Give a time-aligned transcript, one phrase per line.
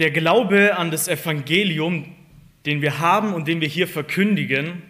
[0.00, 2.16] Der Glaube an das Evangelium,
[2.64, 4.82] den wir haben und den wir hier verkündigen,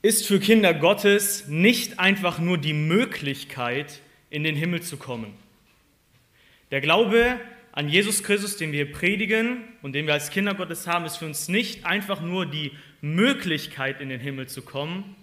[0.00, 4.00] ist für Kinder Gottes nicht einfach nur die Möglichkeit,
[4.30, 5.34] in den Himmel zu kommen.
[6.70, 7.38] Der Glaube
[7.72, 11.26] an Jesus Christus, den wir predigen und den wir als Kinder Gottes haben, ist für
[11.26, 12.72] uns nicht einfach nur die
[13.02, 15.16] Möglichkeit, in den Himmel zu kommen,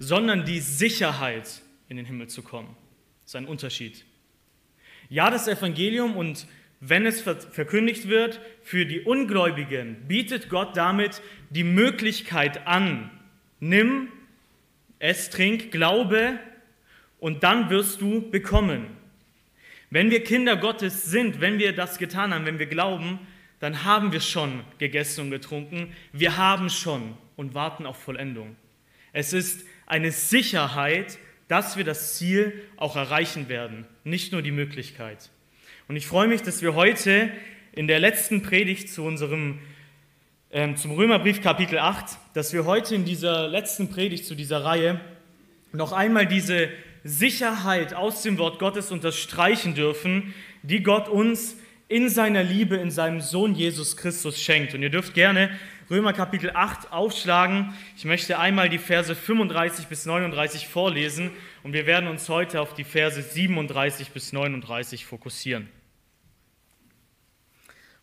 [0.00, 2.76] sondern die Sicherheit, in den Himmel zu kommen.
[3.22, 4.04] Das ist ein Unterschied.
[5.10, 6.48] Ja, das Evangelium und
[6.86, 13.10] wenn es verkündigt wird für die Ungläubigen, bietet Gott damit die Möglichkeit an,
[13.60, 14.08] nimm,
[14.98, 16.38] es, trink, glaube
[17.20, 18.86] und dann wirst du bekommen.
[19.90, 23.18] Wenn wir Kinder Gottes sind, wenn wir das getan haben, wenn wir glauben,
[23.60, 25.94] dann haben wir schon gegessen und getrunken.
[26.12, 28.56] Wir haben schon und warten auf Vollendung.
[29.12, 35.30] Es ist eine Sicherheit, dass wir das Ziel auch erreichen werden, nicht nur die Möglichkeit.
[35.86, 37.30] Und ich freue mich, dass wir heute
[37.72, 39.58] in der letzten Predigt zu unserem
[40.50, 44.98] ähm, zum Römerbrief Kapitel 8, dass wir heute in dieser letzten Predigt zu dieser Reihe
[45.72, 46.70] noch einmal diese
[47.02, 51.56] Sicherheit aus dem Wort Gottes unterstreichen dürfen, die Gott uns
[51.88, 54.74] in seiner Liebe in seinem Sohn Jesus Christus schenkt.
[54.74, 55.50] Und ihr dürft gerne
[55.90, 57.74] Römer Kapitel 8 aufschlagen.
[57.94, 61.30] Ich möchte einmal die Verse 35 bis 39 vorlesen
[61.62, 65.68] und wir werden uns heute auf die Verse 37 bis 39 fokussieren.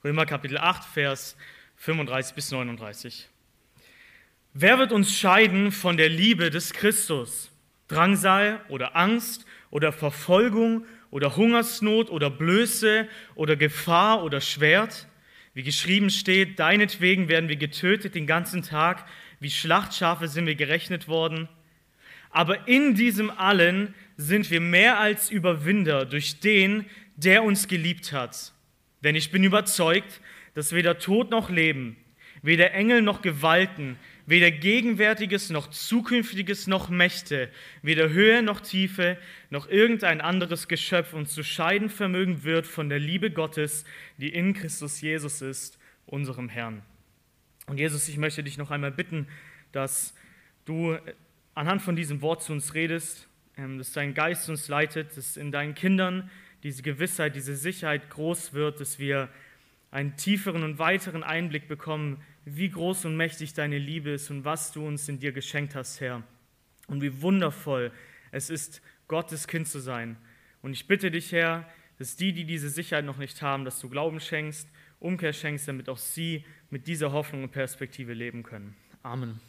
[0.04, 1.38] Römer Kapitel 8, Vers
[1.76, 3.30] 35 bis 39.
[4.52, 7.52] Wer wird uns scheiden von der Liebe des Christus?
[7.88, 15.06] Drangsal oder Angst oder Verfolgung oder Hungersnot oder Blöße oder Gefahr oder Schwert.
[15.54, 19.06] Wie geschrieben steht, deinetwegen werden wir getötet den ganzen Tag,
[19.40, 21.48] wie Schlachtschafe sind wir gerechnet worden.
[22.32, 28.54] Aber in diesem allen sind wir mehr als Überwinder durch den, der uns geliebt hat.
[29.04, 30.22] Denn ich bin überzeugt,
[30.54, 31.98] dass weder Tod noch Leben,
[32.42, 37.50] weder Engel noch Gewalten, weder Gegenwärtiges noch Zukünftiges noch Mächte,
[37.82, 39.18] weder Höhe noch Tiefe
[39.50, 43.86] noch irgendein anderes Geschöpf uns zu scheiden vermögen wird von der Liebe Gottes,
[44.18, 46.82] die in Christus Jesus ist, unserem Herrn.
[47.68, 49.28] Und Jesus, ich möchte dich noch einmal bitten,
[49.72, 50.14] dass
[50.66, 50.98] du
[51.56, 53.28] anhand von diesem Wort zu uns redest,
[53.58, 56.30] ähm, dass dein Geist uns leitet, dass in deinen Kindern
[56.64, 59.30] diese Gewissheit, diese Sicherheit groß wird, dass wir
[59.90, 64.72] einen tieferen und weiteren Einblick bekommen wie groß und mächtig deine Liebe ist und was
[64.72, 66.24] du uns in dir geschenkt hast, Herr.
[66.88, 67.92] Und wie wundervoll
[68.32, 70.18] es ist, Gottes Kind zu sein.
[70.62, 71.68] Und ich bitte dich, Herr,
[72.00, 74.68] dass die, die diese Sicherheit noch nicht haben, dass du Glauben schenkst,
[75.00, 78.76] Umkehr schenkst, damit auch sie mit dieser Hoffnung und Perspektive leben können.
[79.04, 79.40] Amen.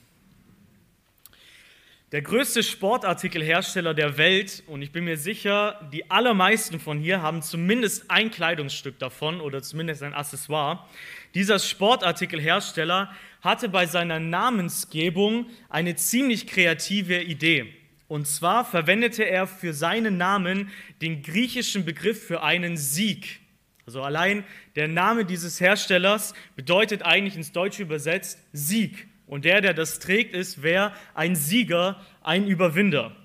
[2.13, 7.41] Der größte Sportartikelhersteller der Welt, und ich bin mir sicher, die allermeisten von hier haben
[7.41, 10.87] zumindest ein Kleidungsstück davon oder zumindest ein Accessoire.
[11.35, 17.73] Dieser Sportartikelhersteller hatte bei seiner Namensgebung eine ziemlich kreative Idee.
[18.09, 20.71] Und zwar verwendete er für seinen Namen
[21.01, 23.41] den griechischen Begriff für einen Sieg.
[23.87, 24.45] Also allein
[24.77, 29.09] der Name dieses Herstellers bedeutet eigentlich ins Deutsche übersetzt Sieg.
[29.33, 30.93] Und der, der das trägt, ist wer?
[31.15, 33.17] Ein Sieger, ein Überwinder.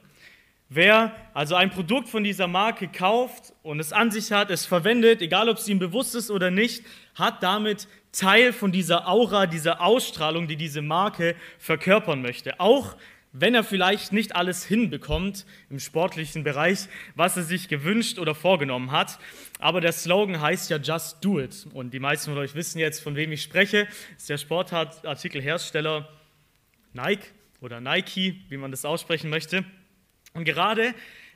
[0.70, 5.22] Wer also ein Produkt von dieser Marke kauft und es an sich hat, es verwendet,
[5.22, 6.86] egal ob es ihm bewusst ist oder nicht,
[7.16, 12.58] hat damit Teil von dieser Aura, dieser Ausstrahlung, die diese Marke verkörpern möchte.
[12.62, 12.96] Auch
[13.40, 18.92] wenn er vielleicht nicht alles hinbekommt im sportlichen Bereich, was er sich gewünscht oder vorgenommen
[18.92, 19.20] hat.
[19.60, 21.68] Aber der Slogan heißt ja Just Do It.
[21.74, 23.86] Und die meisten von euch wissen jetzt, von wem ich spreche.
[23.86, 26.10] Das ist der Sportartikelhersteller
[26.94, 27.28] Nike
[27.62, 29.64] oder Nike, wie man das aussprechen möchte.
[30.34, 30.94] Und gerade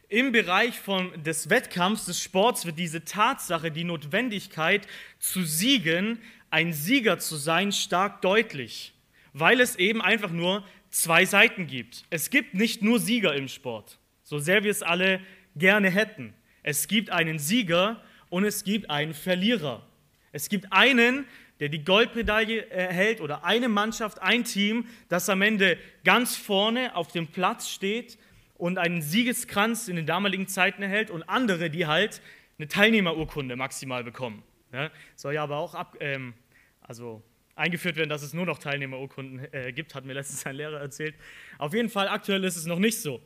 [0.10, 4.88] im Bereich von, des Wettkampfs, des Sports wird diese Tatsache, die Notwendigkeit
[5.20, 6.20] zu siegen,
[6.50, 8.94] ein Sieger zu sein, stark deutlich,
[9.34, 12.04] weil es eben einfach nur zwei Seiten gibt.
[12.10, 15.22] Es gibt nicht nur Sieger im Sport, so sehr wir es alle
[15.56, 16.34] gerne hätten.
[16.64, 19.86] Es gibt einen Sieger und es gibt einen Verlierer.
[20.32, 21.26] Es gibt einen,
[21.60, 27.12] der die Goldmedaille erhält oder eine Mannschaft, ein Team, das am Ende ganz vorne auf
[27.12, 28.18] dem Platz steht
[28.56, 32.22] und einen Siegeskranz in den damaligen Zeiten erhält und andere, die halt
[32.58, 34.44] eine Teilnehmerurkunde maximal bekommen.
[34.72, 36.34] Ja, soll ja aber auch ab, ähm,
[36.82, 37.22] also
[37.56, 41.16] eingeführt werden, dass es nur noch Teilnehmerurkunden äh, gibt, hat mir letztens ein Lehrer erzählt.
[41.58, 43.22] Auf jeden Fall, aktuell ist es noch nicht so.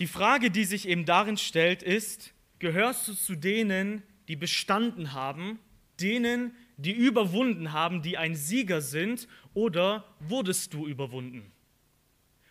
[0.00, 5.58] Die Frage, die sich eben darin stellt, ist, gehörst du zu denen, die bestanden haben,
[6.00, 11.52] denen, die überwunden haben, die ein Sieger sind, oder wurdest du überwunden?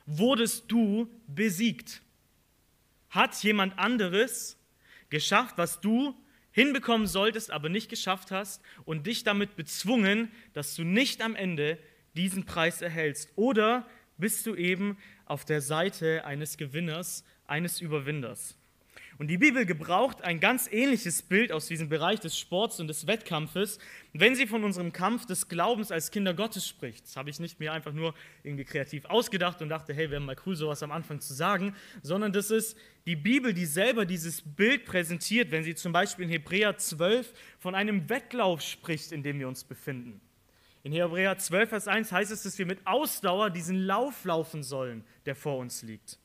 [0.05, 2.01] Wurdest du besiegt?
[3.09, 4.57] Hat jemand anderes
[5.09, 6.15] geschafft, was du
[6.53, 11.77] hinbekommen solltest, aber nicht geschafft hast und dich damit bezwungen, dass du nicht am Ende
[12.15, 13.29] diesen Preis erhältst?
[13.35, 13.85] Oder
[14.17, 18.57] bist du eben auf der Seite eines Gewinners, eines Überwinders?
[19.19, 23.05] Und die Bibel gebraucht ein ganz ähnliches Bild aus diesem Bereich des Sports und des
[23.05, 23.77] Wettkampfes,
[24.13, 27.05] wenn sie von unserem Kampf des Glaubens als Kinder Gottes spricht.
[27.05, 30.35] Das habe ich nicht mir einfach nur irgendwie kreativ ausgedacht und dachte, hey, wäre mal
[30.45, 32.75] cool, sowas am Anfang zu sagen, sondern das ist
[33.05, 37.75] die Bibel, die selber dieses Bild präsentiert, wenn sie zum Beispiel in Hebräer 12 von
[37.75, 40.21] einem Wettlauf spricht, in dem wir uns befinden.
[40.83, 45.05] In Hebräer 12, Vers 1 heißt es, dass wir mit Ausdauer diesen Lauf laufen sollen,
[45.25, 46.17] der vor uns liegt.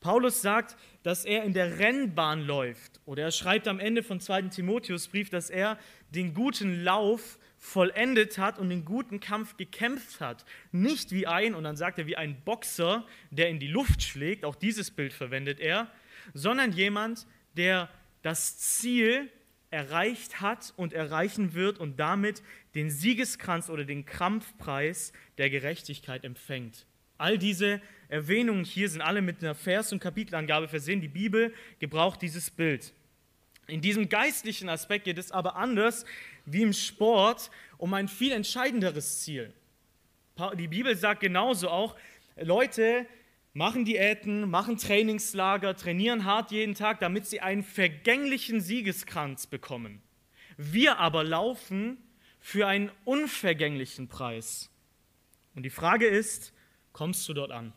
[0.00, 3.00] Paulus sagt, dass er in der Rennbahn läuft.
[3.04, 4.42] Oder er schreibt am Ende von 2.
[4.42, 5.78] Timotheusbrief, dass er
[6.10, 10.44] den guten Lauf vollendet hat und den guten Kampf gekämpft hat.
[10.72, 14.44] Nicht wie ein, und dann sagt er, wie ein Boxer, der in die Luft schlägt,
[14.44, 15.90] auch dieses Bild verwendet er,
[16.34, 17.26] sondern jemand,
[17.56, 17.88] der
[18.22, 19.30] das Ziel
[19.70, 22.42] erreicht hat und erreichen wird und damit
[22.74, 26.86] den Siegeskranz oder den Kampfpreis der Gerechtigkeit empfängt.
[27.18, 31.00] All diese Erwähnungen hier sind alle mit einer Vers- und Kapitelangabe versehen.
[31.00, 32.92] Die Bibel gebraucht dieses Bild.
[33.66, 36.04] In diesem geistlichen Aspekt geht es aber anders
[36.44, 39.52] wie im Sport um ein viel entscheidenderes Ziel.
[40.56, 41.96] Die Bibel sagt genauso auch,
[42.36, 43.06] Leute
[43.54, 50.02] machen Diäten, machen Trainingslager, trainieren hart jeden Tag, damit sie einen vergänglichen Siegeskranz bekommen.
[50.56, 51.98] Wir aber laufen
[52.38, 54.70] für einen unvergänglichen Preis.
[55.54, 56.52] Und die Frage ist,
[56.92, 57.72] kommst du dort an?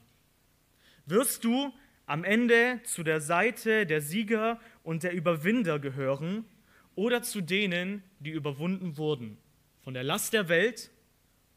[1.09, 1.73] Wirst du
[2.05, 6.45] am Ende zu der Seite der Sieger und der Überwinder gehören
[6.93, 9.39] oder zu denen, die überwunden wurden?
[9.81, 10.91] Von der Last der Welt,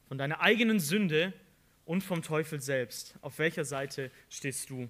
[0.09, 1.35] von deiner eigenen Sünde
[1.85, 3.15] und vom Teufel selbst.
[3.21, 4.89] Auf welcher Seite stehst du?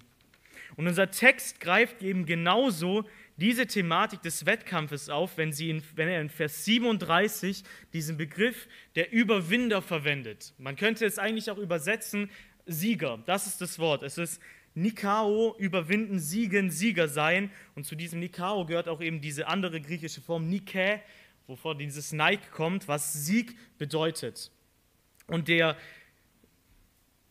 [0.77, 3.03] Und unser Text greift eben genauso
[3.35, 8.69] diese Thematik des Wettkampfes auf, wenn, sie in, wenn er in Vers 37 diesen Begriff
[8.95, 10.53] der Überwinder verwendet.
[10.57, 12.29] Man könnte es eigentlich auch übersetzen
[12.65, 13.21] Sieger.
[13.25, 14.03] Das ist das Wort.
[14.03, 14.41] Es ist
[14.75, 17.51] Nikao, überwinden, siegen, Sieger sein.
[17.75, 20.99] Und zu diesem Nikao gehört auch eben diese andere griechische Form Nike,
[21.47, 24.51] wovor dieses Nike kommt, was Sieg bedeutet.
[25.27, 25.77] Und der,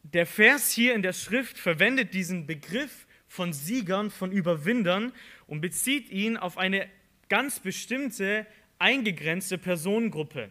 [0.03, 5.13] der Vers hier in der Schrift verwendet diesen Begriff von Siegern, von Überwindern
[5.47, 6.89] und bezieht ihn auf eine
[7.29, 8.47] ganz bestimmte,
[8.79, 10.51] eingegrenzte Personengruppe.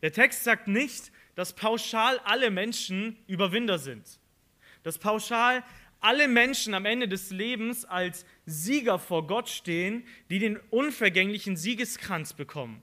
[0.00, 4.18] Der Text sagt nicht, dass pauschal alle Menschen Überwinder sind.
[4.82, 5.62] Dass pauschal
[6.00, 12.32] alle Menschen am Ende des Lebens als Sieger vor Gott stehen, die den unvergänglichen Siegeskranz
[12.32, 12.82] bekommen.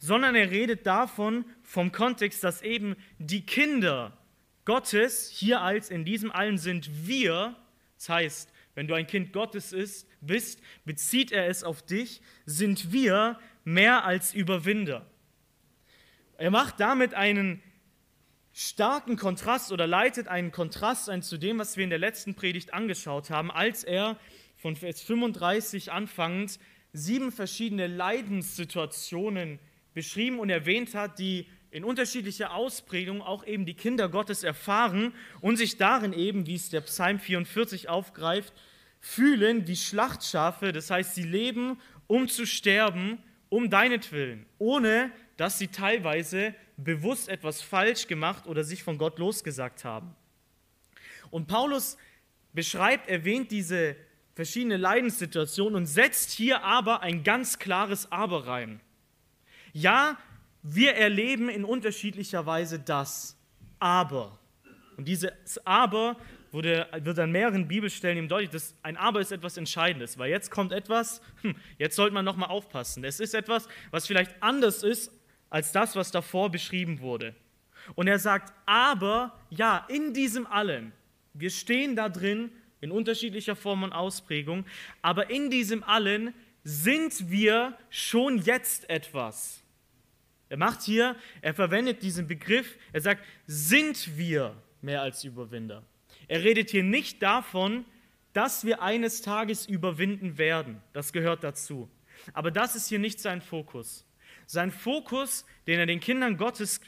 [0.00, 4.18] Sondern er redet davon, vom Kontext, dass eben die Kinder
[4.64, 7.54] Gottes, hier als in diesem allen sind wir,
[7.98, 12.90] das heißt, wenn du ein Kind Gottes ist, bist, bezieht er es auf dich, sind
[12.90, 15.06] wir mehr als Überwinder.
[16.36, 17.62] Er macht damit einen
[18.52, 22.74] starken Kontrast oder leitet einen Kontrast ein zu dem, was wir in der letzten Predigt
[22.74, 24.18] angeschaut haben, als er
[24.56, 26.58] von Vers 35 anfangend
[26.92, 29.58] sieben verschiedene Leidenssituationen
[29.94, 35.56] beschrieben und erwähnt hat, die in unterschiedlicher Ausprägung auch eben die Kinder Gottes erfahren und
[35.56, 38.52] sich darin eben, wie es der Psalm 44 aufgreift,
[39.00, 45.10] fühlen wie Schlachtschafe, das heißt, sie leben, um zu sterben, um deinetwillen, ohne
[45.42, 50.14] dass sie teilweise bewusst etwas falsch gemacht oder sich von Gott losgesagt haben.
[51.32, 51.96] Und Paulus
[52.52, 53.96] beschreibt, erwähnt diese
[54.36, 58.78] verschiedene Leidenssituationen und setzt hier aber ein ganz klares Aber rein.
[59.72, 60.16] Ja,
[60.62, 63.36] wir erleben in unterschiedlicher Weise das
[63.80, 64.38] Aber.
[64.96, 65.32] Und dieses
[65.66, 66.18] Aber
[66.52, 70.52] wurde, wird an mehreren Bibelstellen ihm deutlich, dass ein Aber ist etwas Entscheidendes, weil jetzt
[70.52, 73.02] kommt etwas, hm, jetzt sollte man nochmal aufpassen.
[73.02, 75.10] Es ist etwas, was vielleicht anders ist
[75.52, 77.34] als das, was davor beschrieben wurde.
[77.94, 80.92] Und er sagt, aber ja, in diesem allen,
[81.34, 84.64] wir stehen da drin in unterschiedlicher Form und Ausprägung,
[85.02, 86.32] aber in diesem allen
[86.64, 89.62] sind wir schon jetzt etwas.
[90.48, 95.82] Er macht hier, er verwendet diesen Begriff, er sagt, sind wir mehr als Überwinder.
[96.28, 97.84] Er redet hier nicht davon,
[98.32, 100.80] dass wir eines Tages überwinden werden.
[100.94, 101.90] Das gehört dazu.
[102.32, 104.06] Aber das ist hier nicht sein Fokus.
[104.52, 106.82] Sein Fokus, den er den Kindern Gottes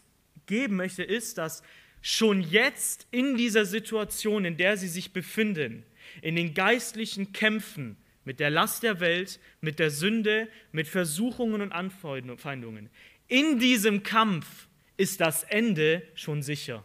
[0.44, 1.62] geben möchte, ist, dass
[2.02, 5.82] schon jetzt in dieser Situation, in der sie sich befinden,
[6.20, 11.72] in den geistlichen Kämpfen mit der Last der Welt, mit der Sünde, mit Versuchungen und
[11.72, 12.90] Anfeindungen,
[13.28, 14.68] in diesem Kampf
[14.98, 16.84] ist das Ende schon sicher.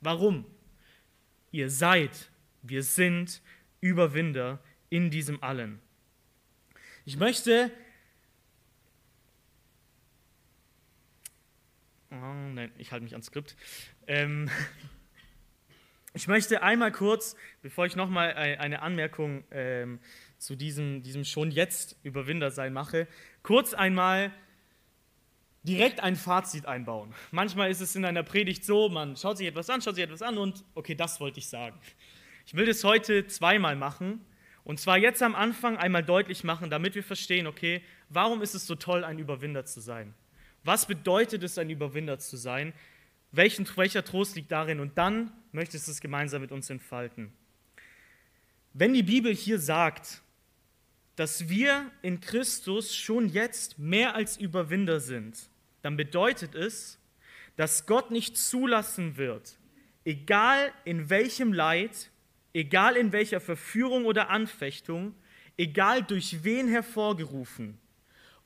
[0.00, 0.46] Warum?
[1.50, 2.30] Ihr seid,
[2.62, 3.42] wir sind
[3.80, 5.80] Überwinder in diesem allen.
[7.04, 7.72] Ich möchte
[12.20, 13.56] Nein, ich halte mich ans Skript.
[14.06, 14.48] Ähm,
[16.14, 19.98] ich möchte einmal kurz, bevor ich nochmal eine Anmerkung ähm,
[20.38, 23.08] zu diesem, diesem schon jetzt Überwinder sein mache,
[23.42, 24.30] kurz einmal
[25.64, 27.14] direkt ein Fazit einbauen.
[27.30, 30.22] Manchmal ist es in einer Predigt so, man schaut sich etwas an, schaut sich etwas
[30.22, 31.78] an und okay, das wollte ich sagen.
[32.46, 34.20] Ich will das heute zweimal machen
[34.62, 38.66] und zwar jetzt am Anfang einmal deutlich machen, damit wir verstehen, okay, warum ist es
[38.66, 40.14] so toll, ein Überwinder zu sein?
[40.64, 42.72] Was bedeutet es, ein Überwinder zu sein?
[43.32, 44.80] Welchen, welcher Trost liegt darin?
[44.80, 47.32] Und dann möchtest du es gemeinsam mit uns entfalten.
[48.72, 50.22] Wenn die Bibel hier sagt,
[51.16, 55.48] dass wir in Christus schon jetzt mehr als Überwinder sind,
[55.82, 56.98] dann bedeutet es,
[57.56, 59.56] dass Gott nicht zulassen wird,
[60.04, 62.10] egal in welchem Leid,
[62.52, 65.14] egal in welcher Verführung oder Anfechtung,
[65.56, 67.78] egal durch wen hervorgerufen,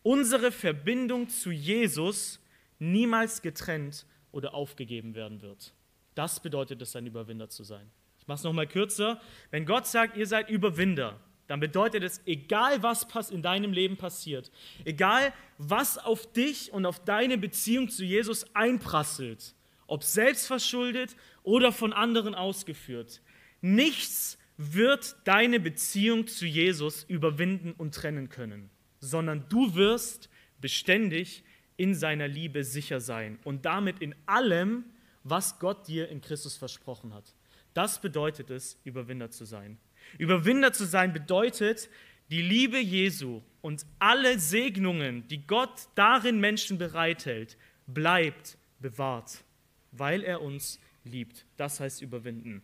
[0.03, 2.41] unsere Verbindung zu Jesus
[2.79, 5.75] niemals getrennt oder aufgegeben werden wird.
[6.15, 7.91] Das bedeutet es, ein Überwinder zu sein.
[8.19, 9.21] Ich mache es nochmal kürzer.
[9.51, 14.51] Wenn Gott sagt, ihr seid Überwinder, dann bedeutet es, egal was in deinem Leben passiert,
[14.85, 19.55] egal was auf dich und auf deine Beziehung zu Jesus einprasselt,
[19.87, 23.23] ob selbstverschuldet oder von anderen ausgeführt,
[23.63, 30.29] nichts wird deine Beziehung zu Jesus überwinden und trennen können, sondern du wirst
[30.61, 31.45] beständig
[31.77, 34.85] in seiner Liebe sicher sein und damit in allem,
[35.25, 37.35] was Gott dir in Christus versprochen hat.
[37.75, 39.79] Das bedeutet es, Überwinder zu sein.
[40.19, 41.89] Überwinder zu sein bedeutet,
[42.31, 49.45] die Liebe Jesu und alle Segnungen, die Gott darin Menschen bereithält, bleibt bewahrt,
[49.93, 51.47] weil er uns liebt.
[51.57, 52.63] Das heißt überwinden.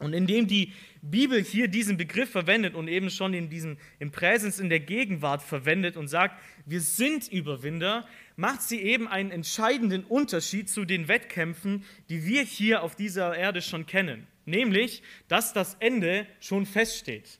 [0.00, 0.72] Und indem die
[1.02, 5.40] Bibel hier diesen Begriff verwendet und eben schon in diesem, im Präsens in der Gegenwart
[5.40, 11.84] verwendet und sagt, wir sind Überwinder, macht sie eben einen entscheidenden Unterschied zu den Wettkämpfen,
[12.08, 14.26] die wir hier auf dieser Erde schon kennen.
[14.46, 17.38] Nämlich, dass das Ende schon feststeht.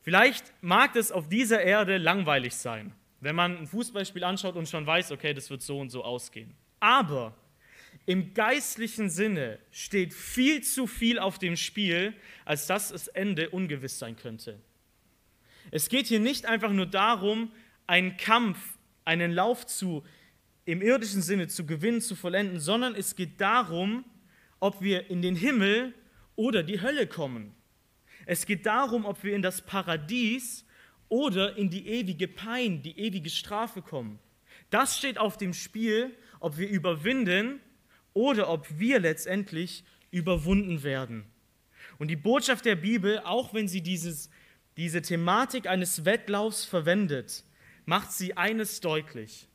[0.00, 4.86] Vielleicht mag es auf dieser Erde langweilig sein, wenn man ein Fußballspiel anschaut und schon
[4.86, 6.54] weiß, okay, das wird so und so ausgehen.
[6.80, 7.36] Aber
[8.06, 13.98] im geistlichen Sinne steht viel zu viel auf dem Spiel, als dass das Ende ungewiss
[13.98, 14.60] sein könnte.
[15.70, 17.52] Es geht hier nicht einfach nur darum,
[17.86, 18.58] einen Kampf,
[19.04, 20.04] einen Lauf zu,
[20.64, 24.04] im irdischen Sinne zu gewinnen, zu vollenden, sondern es geht darum,
[24.58, 25.94] ob wir in den Himmel
[26.34, 27.54] oder die Hölle kommen.
[28.26, 30.64] Es geht darum, ob wir in das Paradies
[31.08, 34.18] oder in die ewige Pein, die ewige Strafe kommen.
[34.70, 37.60] Das steht auf dem Spiel, ob wir überwinden
[38.14, 41.24] oder ob wir letztendlich überwunden werden.
[41.98, 44.30] Und die Botschaft der Bibel, auch wenn sie dieses,
[44.76, 47.44] diese Thematik eines Wettlaufs verwendet,
[47.84, 49.48] macht sie eines deutlich.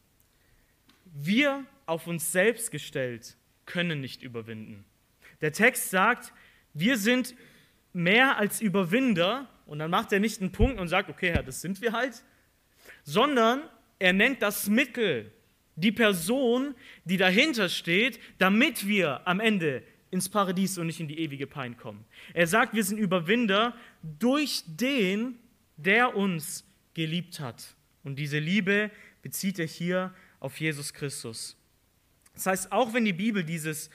[1.06, 4.86] Wir auf uns selbst gestellt können nicht überwinden.
[5.42, 6.34] Der Text sagt,
[6.74, 7.36] wir sind
[7.94, 11.62] mehr als Überwinder, und dann macht er nicht einen Punkt und sagt, okay, Herr, das
[11.62, 12.24] sind wir halt,
[13.04, 13.64] sondern
[14.00, 15.32] er nennt das Mittel,
[15.78, 21.20] die Person, die dahinter steht, damit wir am Ende ins Paradies und nicht in die
[21.20, 22.04] ewige Pein kommen.
[22.34, 25.38] Er sagt, wir sind Überwinder durch den,
[25.78, 27.76] der uns geliebt hat.
[28.04, 28.90] Und diese Liebe
[29.22, 31.56] bezieht er hier auf Jesus Christus.
[32.34, 33.90] Das heißt, auch wenn die Bibel dieses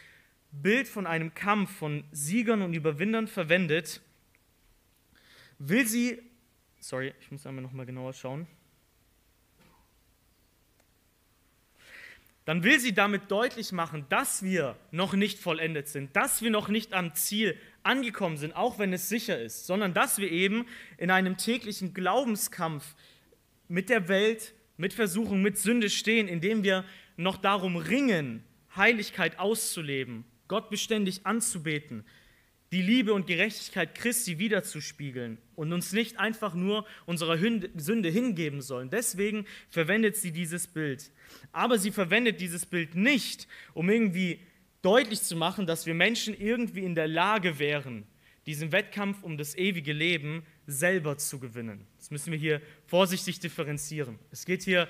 [0.53, 4.01] Bild von einem Kampf von Siegern und Überwindern verwendet,
[5.59, 6.21] will sie,
[6.79, 8.47] sorry, ich muss einmal nochmal genauer schauen,
[12.45, 16.69] dann will sie damit deutlich machen, dass wir noch nicht vollendet sind, dass wir noch
[16.69, 20.67] nicht am Ziel angekommen sind, auch wenn es sicher ist, sondern dass wir eben
[20.99, 22.95] in einem täglichen Glaubenskampf
[23.69, 26.85] mit der Welt, mit Versuchung, mit Sünde stehen, indem wir
[27.17, 28.45] noch darum ringen,
[28.75, 32.05] Heiligkeit auszuleben, Gott beständig anzubeten,
[32.73, 38.89] die Liebe und Gerechtigkeit Christi wiederzuspiegeln und uns nicht einfach nur unserer Sünde hingeben sollen.
[38.89, 41.11] Deswegen verwendet sie dieses Bild.
[41.53, 44.41] Aber sie verwendet dieses Bild nicht, um irgendwie
[44.81, 48.07] deutlich zu machen, dass wir Menschen irgendwie in der Lage wären,
[48.47, 51.87] diesen Wettkampf um das ewige Leben selber zu gewinnen.
[51.99, 54.19] Das müssen wir hier vorsichtig differenzieren.
[54.31, 54.89] Es geht hier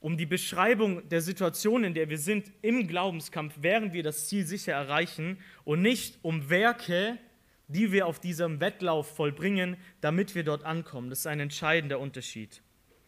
[0.00, 4.46] um die Beschreibung der Situation, in der wir sind im Glaubenskampf, während wir das Ziel
[4.46, 7.18] sicher erreichen und nicht um Werke,
[7.66, 11.10] die wir auf diesem Wettlauf vollbringen, damit wir dort ankommen.
[11.10, 12.62] Das ist ein entscheidender Unterschied.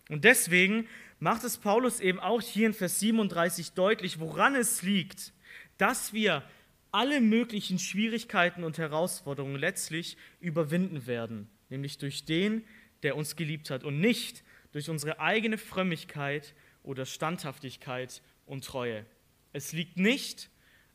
[0.08, 0.86] Und deswegen
[1.18, 5.32] macht es Paulus eben auch hier in Vers 37 deutlich, woran es liegt,
[5.78, 6.42] dass wir
[6.92, 12.64] alle möglichen Schwierigkeiten und Herausforderungen letztlich überwinden werden, nämlich durch den,
[13.02, 14.42] der uns geliebt hat und nicht
[14.72, 19.04] durch unsere eigene Frömmigkeit oder Standhaftigkeit und Treue.
[19.52, 20.50] Es liegt nicht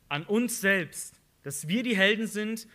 [0.08, 2.66] an uns selbst, dass wir die Helden sind,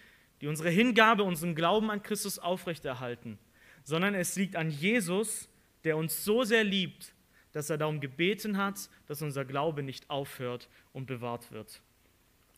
[0.41, 3.37] die unsere Hingabe, unseren Glauben an Christus aufrechterhalten,
[3.83, 5.49] sondern es liegt an Jesus,
[5.83, 7.13] der uns so sehr liebt,
[7.51, 11.81] dass er darum gebeten hat, dass unser Glaube nicht aufhört und bewahrt wird.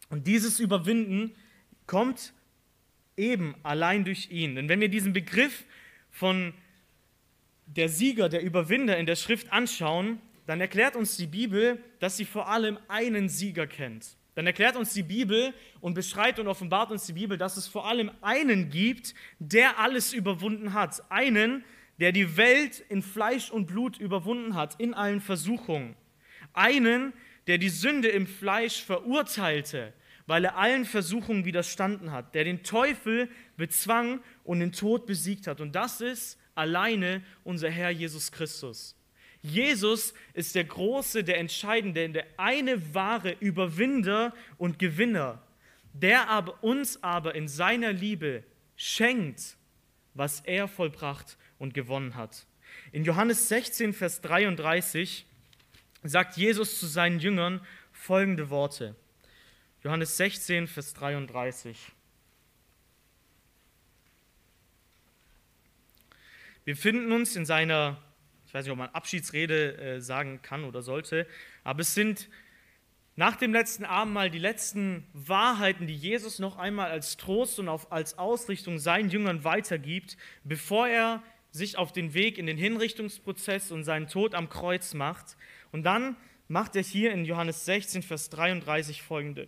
[0.10, 1.36] Und dieses Überwinden
[1.88, 2.34] kommt
[3.18, 4.56] eben allein durch ihn.
[4.56, 5.66] Denn wenn wir diesen Begriff
[6.12, 6.54] von
[7.66, 12.26] der Sieger, der Überwinder in der Schrift anschauen, dann erklärt uns die Bibel, dass sie
[12.26, 14.18] vor allem einen Sieger kennt.
[14.36, 17.88] Dann erklärt uns die Bibel und beschreibt und offenbart uns die Bibel, dass es vor
[17.88, 21.04] allem einen gibt, der alles überwunden hat.
[21.12, 21.64] Einen,
[22.00, 25.96] der die Welt in Fleisch und Blut überwunden hat, in allen Versuchungen.
[26.54, 27.14] Einen,
[27.48, 29.94] der die Sünde im Fleisch verurteilte,
[30.26, 35.62] weil er allen Versuchungen widerstanden hat, der den Teufel bezwang und den Tod besiegt hat.
[35.62, 38.96] Und das ist alleine unser Herr Jesus Christus.
[39.44, 45.42] Jesus ist der große, der entscheidende, der eine wahre Überwinder und Gewinner,
[45.92, 48.44] der aber uns aber in seiner Liebe
[48.78, 49.58] schenkt,
[50.14, 52.48] was er vollbracht und gewonnen hat.
[52.94, 55.26] In Johannes 16, Vers 33
[56.04, 57.60] sagt Jesus zu seinen Jüngern
[57.92, 58.96] folgende Worte.
[59.84, 61.78] Johannes 16, Vers 33.
[66.64, 68.02] Wir finden uns in seiner
[68.54, 71.26] ich weiß nicht, ob man Abschiedsrede äh, sagen kann oder sollte,
[71.64, 72.30] aber es sind
[73.16, 78.20] nach dem letzten Abendmahl die letzten Wahrheiten, die Jesus noch einmal als Trost und als
[78.20, 84.08] Ausrichtung seinen Jüngern weitergibt, bevor er sich auf den Weg in den Hinrichtungsprozess und seinen
[84.08, 85.36] Tod am Kreuz macht.
[85.72, 86.16] Und dann
[86.48, 89.48] macht er hier in Johannes 16, Vers 33 folgende,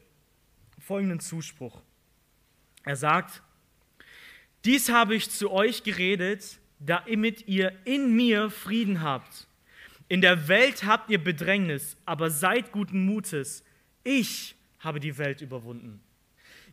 [0.80, 1.80] folgenden Zuspruch.
[2.84, 3.44] Er sagt,
[4.64, 9.48] dies habe ich zu euch geredet, damit ihr in mir Frieden habt.
[10.08, 13.64] In der Welt habt ihr Bedrängnis, aber seid guten Mutes.
[14.04, 16.00] Ich habe die Welt überwunden.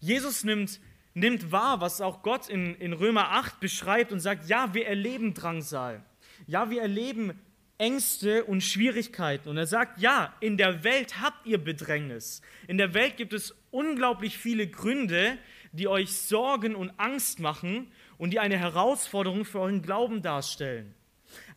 [0.00, 0.80] Jesus nimmt,
[1.14, 5.32] nimmt wahr, was auch Gott in, in Römer 8 beschreibt und sagt, ja, wir erleben
[5.32, 6.04] Drangsal.
[6.46, 7.32] Ja, wir erleben
[7.78, 9.48] Ängste und Schwierigkeiten.
[9.48, 12.42] Und er sagt, ja, in der Welt habt ihr Bedrängnis.
[12.68, 15.38] In der Welt gibt es unglaublich viele Gründe,
[15.72, 17.90] die euch Sorgen und Angst machen
[18.22, 20.94] und die eine Herausforderung für euren Glauben darstellen.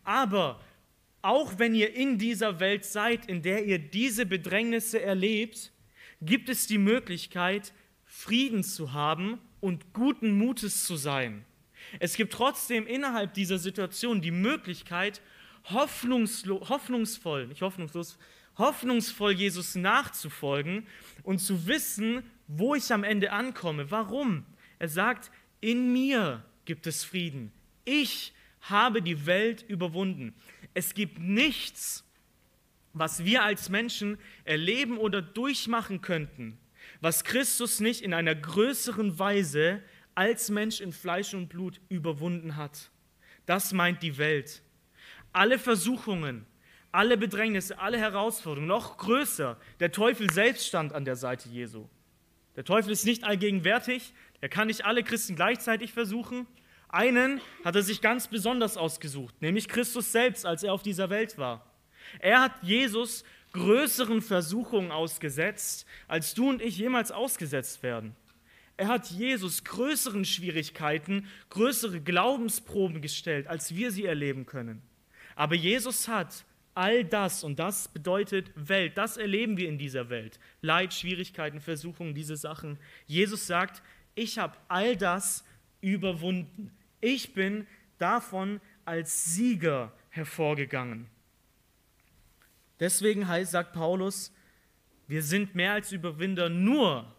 [0.04, 0.60] Aber
[1.22, 5.72] auch wenn ihr in dieser Welt seid, in der ihr diese Bedrängnisse erlebt,
[6.24, 7.72] gibt es die Möglichkeit,
[8.04, 11.46] Frieden zu haben und guten Mutes zu sein.
[12.00, 15.22] Es gibt trotzdem innerhalb dieser Situation die Möglichkeit,
[15.66, 18.18] hoffnungsvoll, nicht hoffnungslos,
[18.58, 20.88] hoffnungsvoll Jesus nachzufolgen
[21.22, 23.92] und zu wissen, wo ich am Ende ankomme.
[23.92, 24.48] Warum?
[24.80, 25.30] Er sagt,
[25.62, 27.52] in mir gibt es Frieden.
[27.84, 30.34] Ich habe die Welt überwunden.
[30.74, 32.04] Es gibt nichts,
[32.94, 36.58] was wir als Menschen erleben oder durchmachen könnten,
[37.02, 39.84] was Christus nicht in einer größeren Weise
[40.16, 42.90] als Mensch in Fleisch und Blut überwunden hat.
[43.46, 44.62] Das meint die Welt.
[45.34, 46.46] Alle Versuchungen,
[46.92, 51.88] alle Bedrängnisse, alle Herausforderungen, noch größer, der Teufel selbst stand an der Seite Jesu.
[52.56, 54.14] Der Teufel ist nicht allgegenwärtig,
[54.46, 56.46] er kann nicht alle Christen gleichzeitig versuchen.
[56.88, 61.40] Einen hat er sich ganz besonders ausgesucht, nämlich Christus selbst, als er auf dieser Welt
[61.40, 61.66] war.
[62.20, 68.16] Er hat Jesus größeren Versuchungen ausgesetzt, als du und ich jemals ausgesetzt werden.
[68.78, 74.84] Er hat Jesus größeren Schwierigkeiten, größere Glaubensproben gestellt, als wir sie erleben können.
[75.36, 80.40] Aber Jesus hat all das, und das bedeutet Welt, das erleben wir in dieser Welt.
[80.62, 82.78] Leid, Schwierigkeiten, Versuchungen, diese Sachen.
[83.08, 83.82] Jesus sagt,
[84.16, 85.44] ich habe all das
[85.82, 86.72] überwunden.
[87.02, 91.08] Ich bin davon als Sieger hervorgegangen.
[92.80, 94.34] Deswegen heißt, sagt Paulus,
[95.08, 97.14] wir sind mehr als Überwinder nur,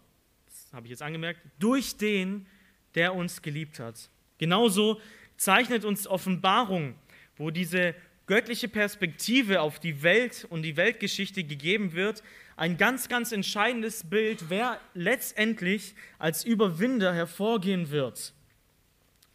[0.46, 2.46] das habe ich jetzt angemerkt, durch den,
[2.94, 4.11] der uns geliebt hat.
[4.38, 5.00] Genauso
[5.37, 6.94] zeichnet uns Offenbarung,
[7.37, 7.94] wo diese
[8.26, 12.22] göttliche Perspektive auf die Welt und die Weltgeschichte gegeben wird,
[12.57, 18.33] ein ganz, ganz entscheidendes Bild, wer letztendlich als Überwinder hervorgehen wird.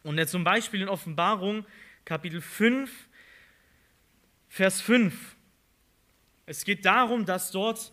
[0.02, 1.64] Und er zum Beispiel in Offenbarung
[2.04, 2.90] Kapitel 5,
[4.48, 5.36] Vers 5.
[6.46, 7.92] Es geht darum, dass dort,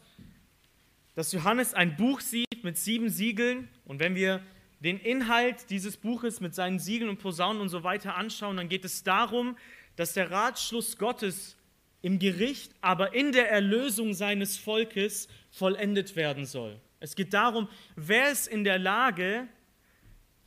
[1.14, 3.70] dass Johannes ein Buch sieht mit sieben Siegeln.
[3.86, 4.42] Und wenn wir
[4.80, 8.84] den Inhalt dieses Buches mit seinen Siegeln und Posaunen und so weiter anschauen, dann geht
[8.84, 9.56] es darum,
[9.96, 11.56] dass der Ratschluss Gottes
[12.02, 16.80] im Gericht, aber in der Erlösung seines Volkes vollendet werden soll.
[17.00, 19.48] Es geht darum, wer ist in der Lage,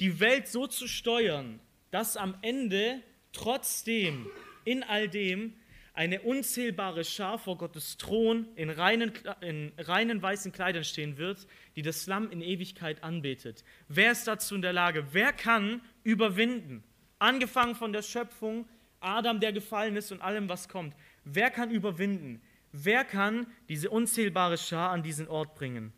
[0.01, 1.61] die Welt so zu steuern,
[1.91, 4.27] dass am Ende trotzdem
[4.65, 5.55] in all dem
[5.95, 9.13] eine unzählbare Schar vor Gottes Thron in reinen,
[9.43, 13.63] in reinen weißen Kleidern stehen wird, die das Lamm in Ewigkeit anbetet.
[13.89, 15.07] Wer ist dazu in der Lage?
[15.13, 16.83] Wer kann überwinden?
[17.19, 18.67] Angefangen von der Schöpfung,
[19.01, 20.95] Adam, der gefallen ist und allem, was kommt.
[21.25, 22.41] Wer kann überwinden?
[22.73, 25.93] Wer kann diese unzählbare Schar an diesen Ort bringen?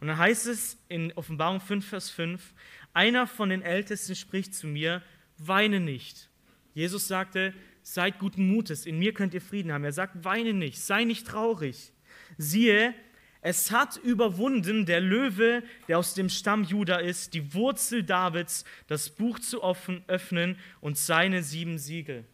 [0.00, 2.54] Und dann heißt es in Offenbarung 5, Vers 5,
[2.92, 5.02] einer von den Ältesten spricht zu mir,
[5.38, 6.30] weine nicht.
[6.74, 9.84] Jesus sagte, seid guten Mutes, in mir könnt ihr Frieden haben.
[9.84, 11.92] Er sagt, weine nicht, sei nicht traurig.
[12.38, 12.94] Siehe,
[13.40, 19.10] es hat überwunden der Löwe, der aus dem Stamm Juda ist, die Wurzel Davids, das
[19.10, 22.24] Buch zu öffnen und seine sieben Siegel.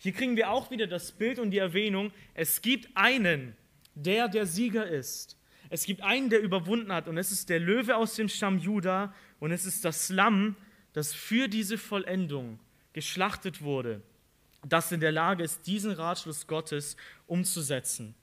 [0.00, 3.56] Hier kriegen wir auch wieder das Bild und die Erwähnung, es gibt einen,
[3.94, 5.38] der der Sieger ist.
[5.68, 9.14] Es gibt einen, der überwunden hat und es ist der Löwe aus dem Stamm Juda
[9.38, 10.56] und es ist das Lamm,
[10.92, 12.58] das für diese Vollendung
[12.92, 14.02] geschlachtet wurde
[14.66, 18.14] das in der Lage ist, diesen Ratschluss Gottes umzusetzen.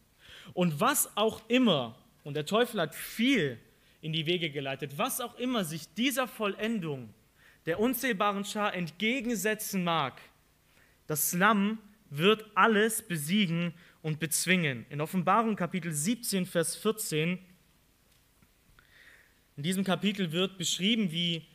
[0.54, 3.60] Und was auch immer, und der Teufel hat viel
[4.02, 7.14] in die Wege geleitet, was auch immer sich dieser Vollendung
[7.66, 10.22] der unzählbaren Schar entgegensetzen mag,
[11.08, 14.86] das Lamm wird alles besiegen und bezwingen.
[14.90, 17.40] In Offenbarung Kapitel 17, Vers 14,
[19.58, 21.46] in diesem Kapitel wird beschrieben, wie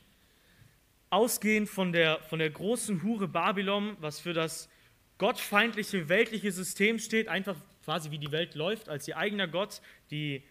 [1.11, 4.69] ausgehend von der, von der großen Hure Babylon, was für das
[5.19, 10.43] gottfeindliche weltliche System steht, einfach quasi wie die Welt läuft, als ihr eigener Gott, die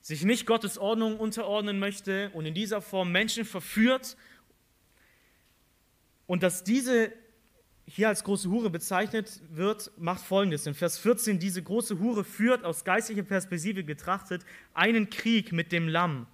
[0.00, 4.16] sich nicht Gottes Ordnung unterordnen möchte und in dieser Form Menschen verführt.
[6.26, 7.12] Und dass diese
[7.86, 10.66] hier als große Hure bezeichnet wird, macht folgendes.
[10.66, 15.88] In Vers 14, diese große Hure führt aus geistlicher Perspektive betrachtet einen Krieg mit dem
[15.88, 16.26] Lamm.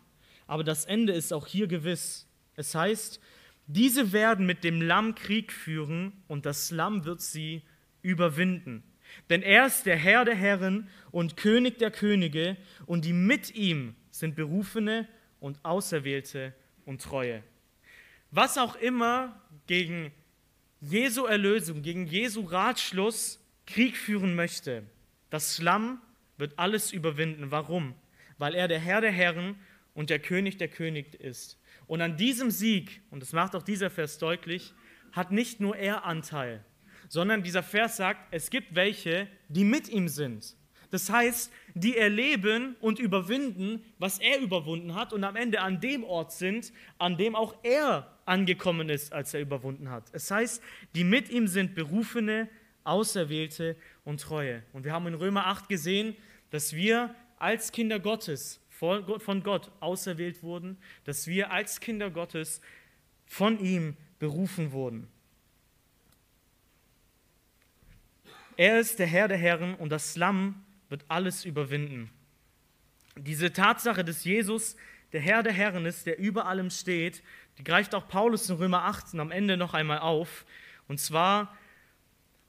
[0.47, 2.27] Aber das Ende ist auch hier gewiss.
[2.55, 3.21] Es heißt,
[3.67, 7.63] diese werden mit dem Lamm Krieg führen und das Lamm wird sie
[8.03, 8.83] überwinden.
[9.31, 12.57] Denn er ist der Herr der Herren und König der Könige
[12.87, 15.09] und die mit ihm sind Berufene
[15.41, 17.43] und Auserwählte und Treue.
[18.31, 20.13] Was auch immer gegen
[20.81, 24.85] Jesu Erlösung, gegen Jesu Ratschluss Krieg führen möchte,
[25.29, 26.01] das Lamm
[26.37, 27.51] wird alles überwinden.
[27.51, 27.95] Warum?
[28.39, 29.57] Weil er der Herr der Herren
[29.95, 31.59] und der König der Könige ist.
[31.89, 34.73] Und an diesem Sieg, und das macht auch dieser Vers deutlich,
[35.11, 36.65] hat nicht nur er Anteil,
[37.09, 40.55] sondern dieser Vers sagt, es gibt welche, die mit ihm sind.
[40.91, 46.05] Das heißt, die erleben und überwinden, was er überwunden hat und am Ende an dem
[46.05, 50.05] Ort sind, an dem auch er angekommen ist, als er überwunden hat.
[50.13, 50.63] Es heißt,
[50.95, 52.49] die mit ihm sind Berufene,
[52.85, 54.63] Auserwählte und Treue.
[54.73, 56.17] Und wir haben in Römer 8 gesehen,
[56.51, 62.61] dass wir als Kinder Gottes von Gott auserwählt wurden, dass wir als Kinder Gottes
[63.27, 65.09] von ihm berufen wurden.
[68.57, 72.11] Er ist der Herr der Herren und das Lamm wird alles überwinden.
[73.17, 74.77] Diese Tatsache, dass Jesus
[75.13, 77.23] der Herr der Herren ist, der über allem steht,
[77.59, 80.47] die greift auch Paulus in Römer 18 am Ende noch einmal auf.
[80.87, 81.57] Und zwar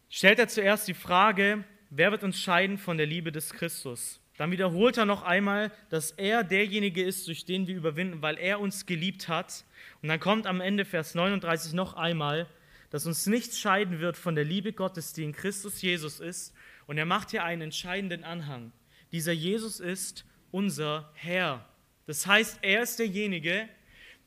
[0.10, 4.22] stellt er zuerst die Frage, wer wird uns scheiden von der Liebe des Christus?
[4.38, 8.62] Dann wiederholt er noch einmal, dass er derjenige ist, durch den wir überwinden, weil er
[8.62, 9.66] uns geliebt hat.
[10.02, 12.48] Und dann kommt am Ende Vers 39 noch einmal,
[12.90, 16.54] dass uns nichts scheiden wird von der Liebe Gottes, die in Christus Jesus ist.
[16.88, 18.72] Und er macht hier einen entscheidenden Anhang.
[19.12, 21.66] Dieser Jesus ist unser Herr.
[22.06, 23.68] Das heißt, er ist derjenige,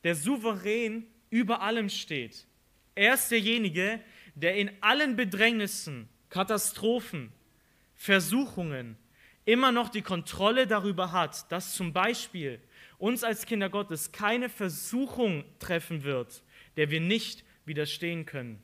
[0.03, 2.45] der souverän über allem steht.
[2.95, 3.99] Er ist derjenige,
[4.35, 7.31] der in allen Bedrängnissen, Katastrophen,
[7.95, 8.97] Versuchungen,
[9.45, 12.59] immer noch die Kontrolle darüber hat, dass zum Beispiel
[12.97, 16.43] uns als Kinder Gottes keine Versuchung treffen wird,
[16.77, 18.61] der wir nicht widerstehen können.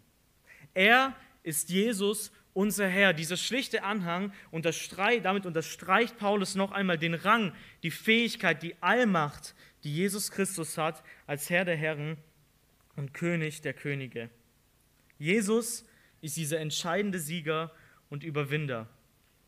[0.73, 3.13] Er ist Jesus, unser Herr.
[3.13, 9.55] Dieser schlichte Anhang, unterstreicht, damit unterstreicht Paulus noch einmal den Rang, die Fähigkeit, die Allmacht,
[9.83, 12.17] die Jesus Christus hat als Herr der Herren
[12.95, 14.29] und König der Könige.
[15.17, 15.85] Jesus
[16.21, 17.71] ist dieser entscheidende Sieger
[18.09, 18.89] und Überwinder.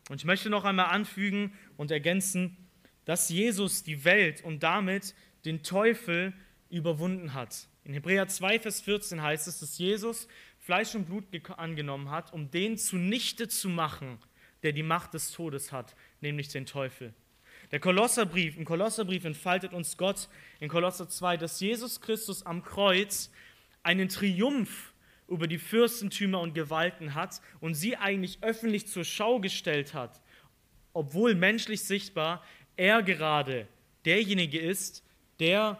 [0.08, 2.56] Und ich möchte noch einmal anfügen und ergänzen,
[3.04, 5.14] dass Jesus die Welt und damit
[5.44, 6.32] den Teufel
[6.70, 7.68] überwunden hat.
[7.84, 11.24] In Hebräer 2, Vers 14 heißt es, dass Jesus Fleisch und Blut
[11.58, 14.18] angenommen hat, um den zunichte zu machen,
[14.62, 17.12] der die Macht des Todes hat, nämlich den Teufel.
[17.72, 20.28] Der Kolosserbrief, im Kolosserbrief entfaltet uns Gott
[20.60, 23.30] in Kolosser 2, dass Jesus Christus am Kreuz
[23.82, 24.92] einen Triumph
[25.26, 30.20] über die Fürstentümer und Gewalten hat und sie eigentlich öffentlich zur Schau gestellt hat,
[30.92, 32.44] obwohl menschlich sichtbar
[32.76, 33.66] er gerade
[34.04, 35.02] derjenige ist,
[35.40, 35.78] der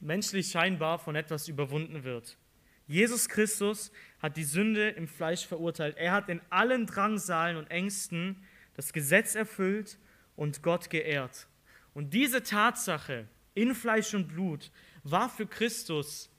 [0.00, 2.38] menschlich scheinbar von etwas überwunden wird.
[2.86, 5.98] Jesus Christus hat die Sünde im Fleisch verurteilt.
[5.98, 8.42] Er hat in allen Drangsalen und Ängsten
[8.74, 9.98] das Gesetz erfüllt
[10.38, 11.48] und Gott geehrt.
[11.94, 14.70] Und diese Tatsache in Fleisch und Blut
[15.02, 16.30] war für Christus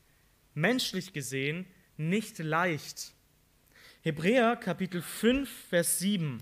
[0.53, 3.13] menschlich gesehen nicht leicht.
[4.01, 6.41] Hebräer Kapitel 5, Vers 7.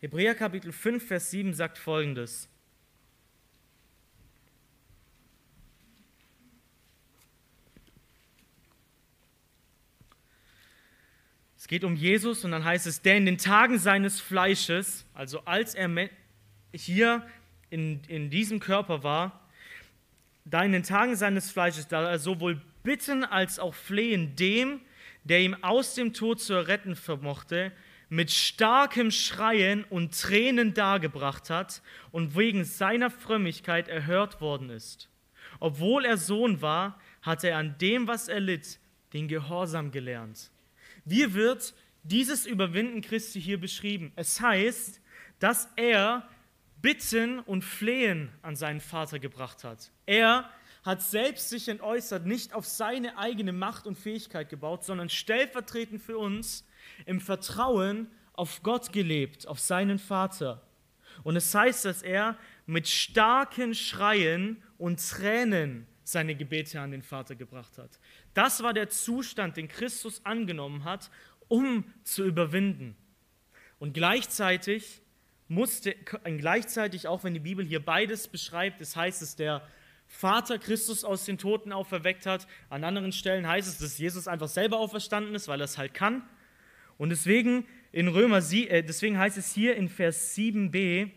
[0.00, 2.48] Hebräer Kapitel 5, Vers 7 sagt folgendes.
[11.72, 15.74] Geht um Jesus und dann heißt es, der in den Tagen seines Fleisches, also als
[15.74, 15.88] er
[16.74, 17.26] hier
[17.70, 19.48] in, in diesem Körper war,
[20.44, 24.82] da in den Tagen seines Fleisches, da er sowohl bitten als auch flehen dem,
[25.24, 27.72] der ihm aus dem Tod zu erretten vermochte,
[28.10, 31.80] mit starkem Schreien und Tränen dargebracht hat
[32.10, 35.08] und wegen seiner Frömmigkeit erhört worden ist.
[35.58, 38.78] Obwohl er Sohn war, hatte er an dem, was er litt,
[39.14, 40.51] den Gehorsam gelernt.
[41.04, 44.12] Wie wird dieses Überwinden Christi hier beschrieben?
[44.16, 45.00] Es heißt,
[45.38, 46.28] dass er
[46.80, 49.90] Bitten und Flehen an seinen Vater gebracht hat.
[50.04, 50.50] Er
[50.84, 56.18] hat selbst sich entäußert, nicht auf seine eigene Macht und Fähigkeit gebaut, sondern stellvertretend für
[56.18, 56.64] uns
[57.06, 60.66] im Vertrauen auf Gott gelebt, auf seinen Vater.
[61.22, 62.36] Und es heißt, dass er
[62.66, 67.98] mit starken Schreien und Tränen seine Gebete an den Vater gebracht hat.
[68.34, 71.10] Das war der Zustand, den Christus angenommen hat,
[71.48, 72.96] um zu überwinden.
[73.78, 75.02] Und gleichzeitig
[75.48, 79.66] musste, gleichzeitig, auch wenn die Bibel hier beides beschreibt, das heißt es, der
[80.06, 82.46] Vater Christus aus den Toten auferweckt hat.
[82.68, 85.94] An anderen Stellen heißt es, dass Jesus einfach selber auferstanden ist, weil er es halt
[85.94, 86.22] kann.
[86.98, 91.10] Und deswegen in Römer, äh, deswegen heißt es hier in Vers 7b,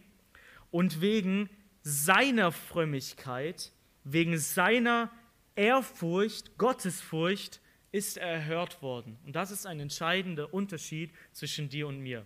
[0.72, 1.50] und wegen
[1.84, 3.72] seiner Frömmigkeit,
[4.04, 5.10] wegen seiner
[5.56, 9.18] Ehrfurcht, Gottesfurcht ist er erhört worden.
[9.26, 12.26] Und das ist ein entscheidender Unterschied zwischen dir und mir.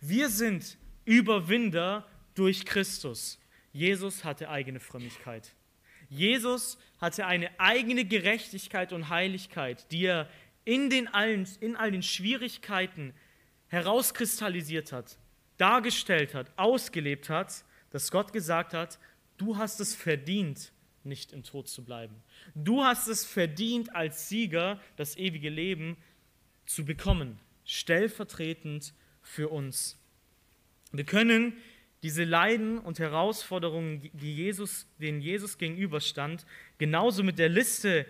[0.00, 3.38] Wir sind Überwinder durch Christus.
[3.72, 5.54] Jesus hatte eigene Frömmigkeit.
[6.08, 10.28] Jesus hatte eine eigene Gerechtigkeit und Heiligkeit, die er
[10.64, 13.14] in, den allen, in all den Schwierigkeiten
[13.68, 15.18] herauskristallisiert hat,
[15.58, 18.98] dargestellt hat, ausgelebt hat, dass Gott gesagt hat,
[19.36, 20.72] du hast es verdient,
[21.08, 22.14] nicht im Tod zu bleiben.
[22.54, 25.96] Du hast es verdient, als Sieger das ewige Leben
[26.66, 29.98] zu bekommen, stellvertretend für uns.
[30.92, 31.54] Wir können
[32.02, 36.46] diese Leiden und Herausforderungen, die Jesus, denen Jesus gegenüberstand,
[36.78, 38.06] genauso mit der Liste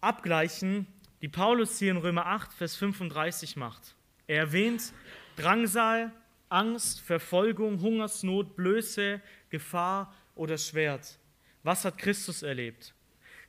[0.00, 0.86] abgleichen,
[1.20, 3.94] die Paulus hier in Römer 8, Vers 35 macht.
[4.26, 4.92] Er erwähnt
[5.36, 6.12] Drangsal,
[6.48, 11.18] Angst, Verfolgung, Hungersnot, Blöße, Gefahr oder Schwert.
[11.64, 12.94] Was hat Christus erlebt?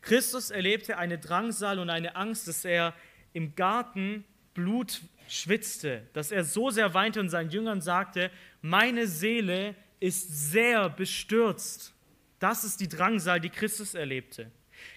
[0.01, 2.95] Christus erlebte eine Drangsal und eine Angst, dass er
[3.33, 4.23] im Garten
[4.53, 10.89] Blut schwitzte, dass er so sehr weinte und seinen Jüngern sagte, meine Seele ist sehr
[10.89, 11.93] bestürzt.
[12.39, 14.49] Das ist die Drangsal, die Christus erlebte.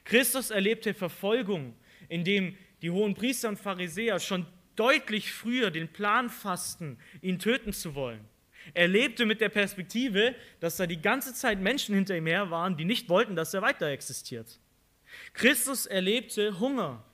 [0.04, 1.74] Christus erlebte Verfolgung,
[2.08, 7.94] indem die hohen Priester und Pharisäer schon deutlich früher den Plan fassten, ihn töten zu
[7.94, 8.20] wollen.
[8.74, 12.76] Er lebte mit der Perspektive, dass da die ganze Zeit Menschen hinter ihm her waren,
[12.76, 14.60] die nicht wollten, dass er weiter existiert.
[15.32, 17.04] Christus erlebte Hunger.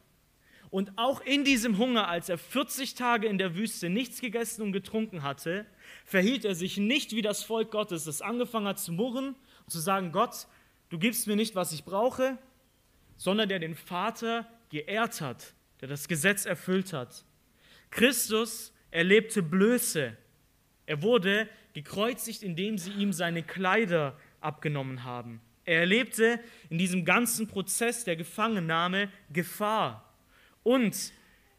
[0.70, 4.72] Und auch in diesem Hunger, als er 40 Tage in der Wüste nichts gegessen und
[4.72, 5.66] getrunken hatte,
[6.04, 9.78] verhielt er sich nicht wie das Volk Gottes, das angefangen hat zu murren und zu
[9.78, 10.48] sagen, Gott,
[10.88, 12.38] du gibst mir nicht, was ich brauche,
[13.16, 17.24] sondern der den Vater geehrt hat, der das Gesetz erfüllt hat.
[17.90, 20.16] Christus erlebte Blöße.
[20.86, 25.40] Er wurde gekreuzigt, indem sie ihm seine Kleider abgenommen haben.
[25.64, 30.14] Er erlebte in diesem ganzen Prozess der Gefangennahme Gefahr.
[30.62, 31.12] Und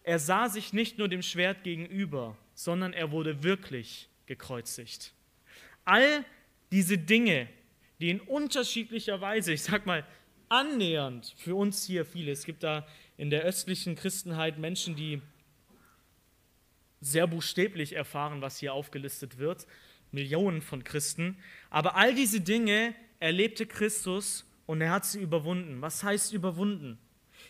[0.04, 5.14] er sah sich nicht nur dem Schwert gegenüber, sondern er wurde wirklich gekreuzigt.
[5.84, 6.24] All
[6.72, 7.48] diese Dinge,
[8.00, 10.06] die in unterschiedlicher Weise, ich sag mal,
[10.50, 12.86] annähernd für uns hier viele, es gibt da
[13.18, 15.22] in der östlichen Christenheit Menschen, die
[17.06, 19.68] sehr buchstäblich erfahren, was hier aufgelistet wird,
[20.12, 21.38] Millionen von Christen,
[21.70, 25.82] aber all diese Dinge erlebte Christus und er hat sie überwunden.
[25.82, 26.98] Was heißt überwunden?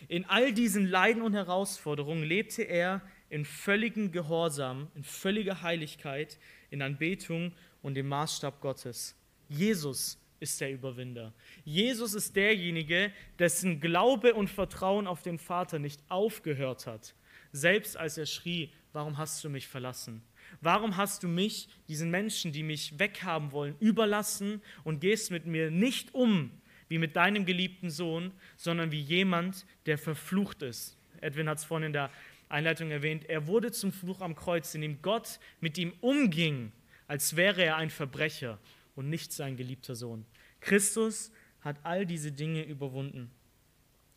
[0.08, 6.38] In all diesen Leiden und Herausforderungen lebte er in völligem Gehorsam, in völliger Heiligkeit,
[6.70, 9.16] in Anbetung und im Maßstab Gottes.
[9.48, 11.32] Jesus ist der Überwinder.
[11.64, 17.14] Jesus ist derjenige, dessen Glaube und Vertrauen auf den Vater nicht aufgehört hat,
[17.52, 20.22] selbst als er schrie, warum hast du mich verlassen?
[20.62, 25.70] Warum hast du mich, diesen Menschen, die mich weghaben wollen, überlassen und gehst mit mir
[25.70, 26.50] nicht um,
[26.88, 30.96] wie mit deinem geliebten Sohn, sondern wie jemand, der verflucht ist.
[31.20, 32.10] Edwin hat es vorhin in der
[32.48, 33.28] Einleitung erwähnt.
[33.28, 36.72] Er wurde zum Fluch am Kreuz, in dem Gott mit ihm umging,
[37.06, 38.58] als wäre er ein Verbrecher
[38.94, 40.24] und nicht sein geliebter Sohn.
[40.60, 41.30] Christus
[41.60, 43.30] hat all diese Dinge überwunden.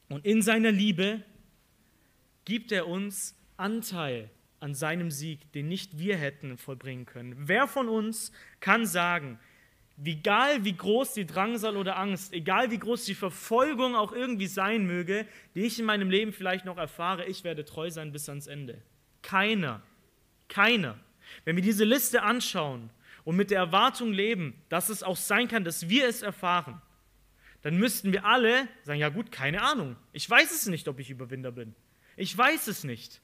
[0.08, 1.22] Und in seiner Liebe
[2.46, 7.36] gibt er uns Anteil an seinem Sieg, den nicht wir hätten vollbringen können.
[7.38, 9.40] Wer von uns kann sagen,
[10.04, 14.86] egal wie groß die Drangsal oder Angst, egal wie groß die Verfolgung auch irgendwie sein
[14.86, 18.48] möge, die ich in meinem Leben vielleicht noch erfahre, ich werde treu sein bis ans
[18.48, 18.82] Ende.
[19.22, 19.82] Keiner,
[20.48, 20.98] keiner.
[21.46, 22.90] Wenn wir diese Liste anschauen
[23.24, 26.82] und mit der Erwartung leben, dass es auch sein kann, dass wir es erfahren,
[27.62, 29.98] dann müssten wir alle sagen, ja gut, keine Ahnung.
[30.14, 31.76] Ich weiß es nicht, ob ich Überwinder bin.
[32.16, 33.22] Ich weiß es nicht.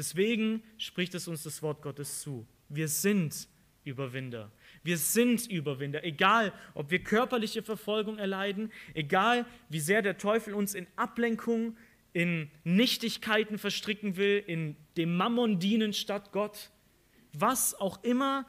[0.00, 2.46] Deswegen spricht es uns das Wort Gottes zu.
[2.70, 3.46] Wir sind
[3.84, 4.50] Überwinder.
[4.82, 6.02] Wir sind Überwinder.
[6.04, 11.76] Egal, ob wir körperliche Verfolgung erleiden, egal, wie sehr der Teufel uns in Ablenkung,
[12.14, 16.70] in Nichtigkeiten verstricken will, in dem Mammon dienen statt Gott,
[17.34, 18.46] was auch immer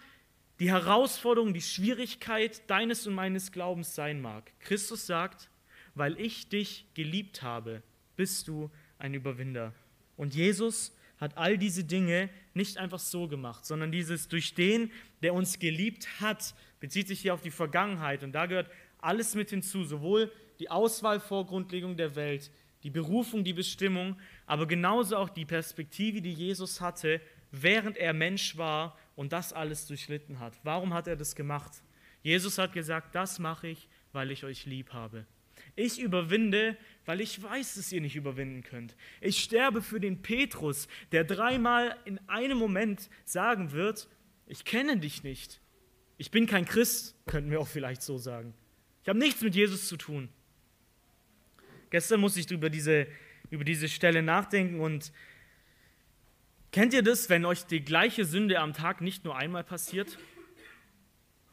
[0.62, 4.54] die Herausforderung, die Schwierigkeit deines und meines Glaubens sein mag.
[4.62, 5.50] Christus sagt,
[5.96, 7.84] weil ich dich geliebt habe,
[8.16, 9.74] bist du ein Überwinder.
[10.16, 15.36] Und Jesus hat all diese Dinge nicht einfach so gemacht, sondern dieses durch den, der
[15.36, 18.24] uns geliebt hat, bezieht sich hier auf die Vergangenheit.
[18.24, 22.52] Und da gehört alles mit hinzu, sowohl die Auswahl vor Grundlegung der Welt,
[22.84, 28.58] die Berufung, die Bestimmung, aber genauso auch die Perspektive, die Jesus hatte, während er Mensch
[28.58, 30.60] war und das alles durchlitten hat.
[30.64, 31.84] Warum hat er das gemacht?
[32.24, 35.26] Jesus hat gesagt, das mache ich, weil ich euch lieb habe.
[35.76, 38.96] Ich überwinde, weil ich weiß, dass ihr nicht überwinden könnt.
[39.22, 44.08] Ich sterbe für den Petrus, der dreimal in einem Moment sagen wird,
[44.48, 45.62] ich kenne dich nicht.
[46.18, 48.54] Ich bin kein Christ, könnten wir auch vielleicht so sagen.
[49.02, 50.30] Ich habe nichts mit Jesus zu tun.
[51.90, 53.08] Gestern musste ich über diese,
[53.50, 55.12] über diese Stelle nachdenken und
[56.72, 60.18] kennt ihr das, wenn euch die gleiche Sünde am Tag nicht nur einmal passiert?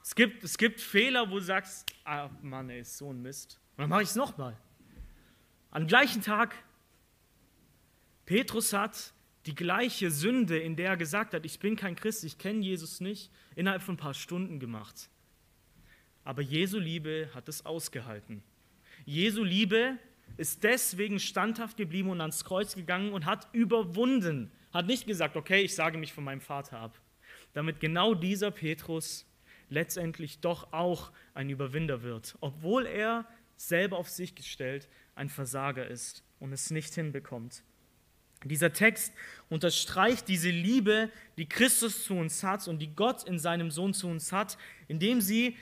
[0.03, 3.61] Es gibt, es gibt Fehler, wo du sagst, ah Mann, ey, ist so ein Mist.
[3.79, 4.57] Und dann mache ich es nochmal.
[5.71, 6.53] Am gleichen Tag.
[8.27, 9.13] Petrus hat
[9.47, 13.01] die gleiche Sünde, in der er gesagt hat, ich bin kein Christ, ich kenne Jesus
[13.01, 15.09] nicht, innerhalb von ein paar Stunden gemacht.
[16.25, 18.43] Aber Jesu Liebe hat es ausgehalten.
[19.05, 19.97] Jesu Liebe
[20.37, 24.51] ist deswegen standhaft geblieben und ans Kreuz gegangen und hat überwunden.
[24.73, 27.01] Hat nicht gesagt, okay, ich sage mich von meinem Vater ab.
[27.53, 29.25] Damit genau dieser Petrus
[29.71, 33.27] letztendlich doch auch ein Überwinder wird, obwohl er
[33.59, 37.63] selber auf sich gestellt ein Versager ist und es nicht hinbekommt.
[38.45, 39.13] Dieser Text
[39.51, 44.07] unterstreicht diese Liebe, die Christus zu uns hat und die Gott in seinem Sohn zu
[44.07, 45.57] uns hat, indem sie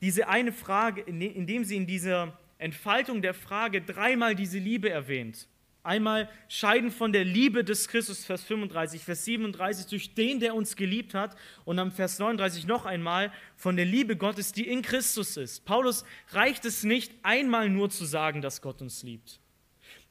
[0.00, 5.48] diese eine Frage, indem sie in dieser Entfaltung der Frage dreimal diese Liebe erwähnt.
[5.84, 10.76] Einmal scheiden von der Liebe des Christus, Vers 35, Vers 37, durch den, der uns
[10.76, 11.36] geliebt hat.
[11.66, 15.66] Und am Vers 39 noch einmal von der Liebe Gottes, die in Christus ist.
[15.66, 19.40] Paulus reicht es nicht, einmal nur zu sagen, dass Gott uns liebt.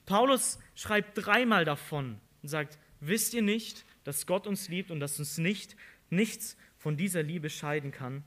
[0.06, 5.18] Paulus schreibt dreimal davon und sagt, wisst ihr nicht, dass Gott uns liebt und dass
[5.18, 5.76] uns nicht
[6.12, 8.24] nichts von dieser Liebe scheiden kann?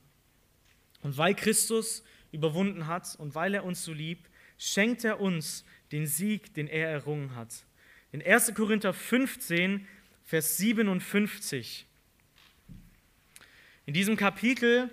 [1.02, 4.28] Und weil Christus überwunden hat und weil er uns so liebt,
[4.58, 7.64] schenkt er uns den Sieg, den er errungen hat.
[8.12, 8.54] In 1.
[8.54, 9.86] Korinther 15,
[10.24, 11.86] Vers 57.
[13.86, 14.90] In diesem Kapitel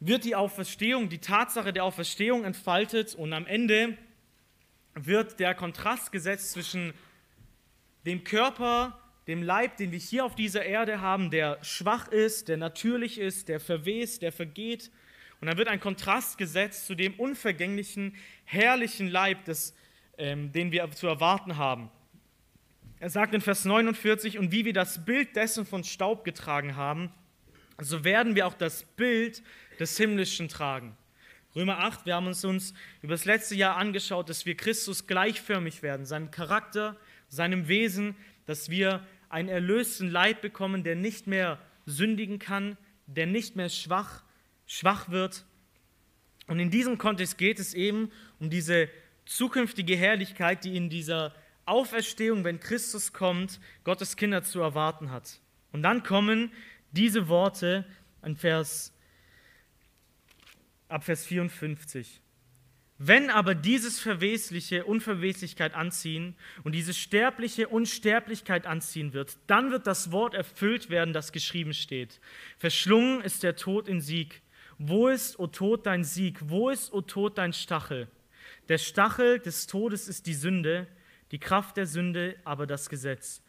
[0.00, 3.96] wird die Auferstehung, die Tatsache der Auferstehung entfaltet und am Ende
[4.94, 6.92] wird der Kontrast gesetzt zwischen
[8.04, 12.56] dem Körper, dem Leib, den wir hier auf dieser Erde haben, der schwach ist, der
[12.56, 14.90] natürlich ist, der verwest, der vergeht,
[15.44, 19.74] und dann wird ein Kontrast gesetzt zu dem unvergänglichen, herrlichen Leib, des,
[20.16, 21.90] ähm, den wir zu erwarten haben.
[22.98, 27.12] Er sagt in Vers 49, und wie wir das Bild dessen von Staub getragen haben,
[27.78, 29.42] so werden wir auch das Bild
[29.78, 30.96] des Himmlischen tragen.
[31.54, 35.82] Römer 8, wir haben uns uns über das letzte Jahr angeschaut, dass wir Christus gleichförmig
[35.82, 36.96] werden, seinem Charakter,
[37.28, 38.16] seinem Wesen,
[38.46, 44.23] dass wir einen erlösten Leib bekommen, der nicht mehr sündigen kann, der nicht mehr schwach
[44.66, 45.44] schwach wird.
[46.46, 48.88] Und in diesem Kontext geht es eben um diese
[49.26, 51.34] zukünftige Herrlichkeit, die in dieser
[51.66, 55.40] Auferstehung, wenn Christus kommt, Gottes Kinder zu erwarten hat.
[55.72, 56.52] Und dann kommen
[56.92, 57.86] diese Worte
[58.20, 58.92] an Vers,
[60.88, 62.20] ab Vers 54.
[62.98, 70.12] Wenn aber dieses Verwesliche Unverweslichkeit anziehen und dieses Sterbliche Unsterblichkeit anziehen wird, dann wird das
[70.12, 72.20] Wort erfüllt werden, das geschrieben steht.
[72.56, 74.42] Verschlungen ist der Tod in Sieg
[74.78, 76.38] Wo ist, o Tod, dein Sieg?
[76.48, 78.08] Wo ist, o Tod, dein Stachel?
[78.68, 80.86] Der Stachel des Todes ist die Sünde,
[81.30, 83.42] die Kraft der Sünde aber das Gesetz.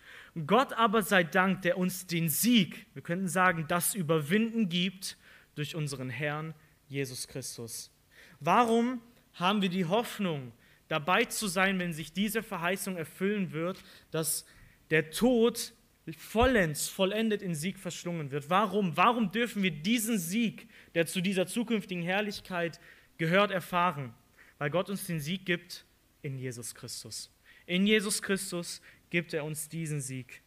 [0.45, 5.17] Gott aber sei Dank, der uns den Sieg, wir könnten sagen, das Überwinden gibt
[5.55, 6.53] durch unseren Herrn
[6.87, 7.91] Jesus Christus.
[8.39, 9.01] Warum
[9.33, 10.51] haben wir die Hoffnung,
[10.87, 14.45] dabei zu sein, wenn sich diese Verheißung erfüllen wird, dass
[14.89, 15.73] der Tod
[16.17, 18.49] vollends, vollendet in Sieg verschlungen wird.
[18.49, 18.95] Warum?
[18.95, 22.79] Warum dürfen wir diesen Sieg, der zu dieser zukünftigen Herrlichkeit
[23.17, 24.15] gehört, erfahren?
[24.57, 25.85] Weil Gott uns den Sieg gibt
[26.21, 27.31] in Jesus Christus.
[27.67, 30.41] In Jesus Christus gibt er uns diesen Sieg.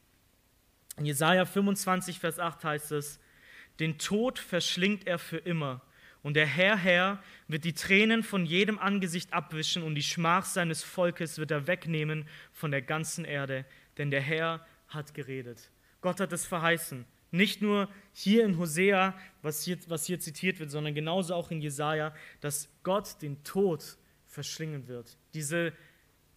[0.96, 3.20] In Jesaja 25, Vers 8 heißt es:
[3.78, 5.82] Den Tod verschlingt er für immer.
[6.22, 10.82] Und der Herr, Herr, wird die Tränen von jedem Angesicht abwischen und die Schmach seines
[10.82, 13.64] Volkes wird er wegnehmen von der ganzen Erde.
[13.99, 15.70] Denn der Herr hat geredet.
[16.01, 17.05] Gott hat es verheißen.
[17.31, 21.61] Nicht nur hier in Hosea, was hier, was hier zitiert wird, sondern genauso auch in
[21.61, 25.16] Jesaja, dass Gott den Tod verschlingen wird.
[25.35, 25.72] Diese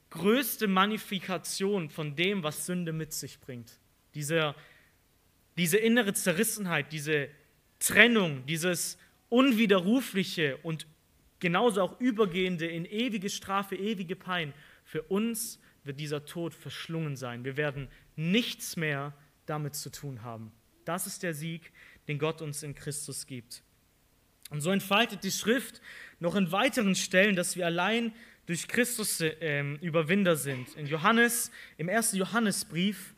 [0.10, 3.80] größte Magnifikation von dem, was Sünde mit sich bringt.
[4.14, 4.54] Diese,
[5.58, 7.30] diese innere Zerrissenheit, diese
[7.80, 8.98] Trennung, dieses
[9.30, 10.86] unwiderrufliche und
[11.40, 14.54] genauso auch übergehende in ewige Strafe, ewige Pein.
[14.84, 17.46] Für uns wird dieser Tod verschlungen sein.
[17.46, 19.14] Wir werden nichts mehr
[19.46, 20.52] damit zu tun haben.
[20.86, 21.72] Das ist der Sieg,
[22.08, 23.64] den Gott uns in Christus gibt.
[24.50, 25.82] Und so entfaltet die Schrift
[26.20, 28.14] noch in weiteren Stellen, dass wir allein
[28.46, 30.76] durch Christus äh, Überwinder sind.
[30.76, 33.14] In Johannes, im ersten Johannesbrief,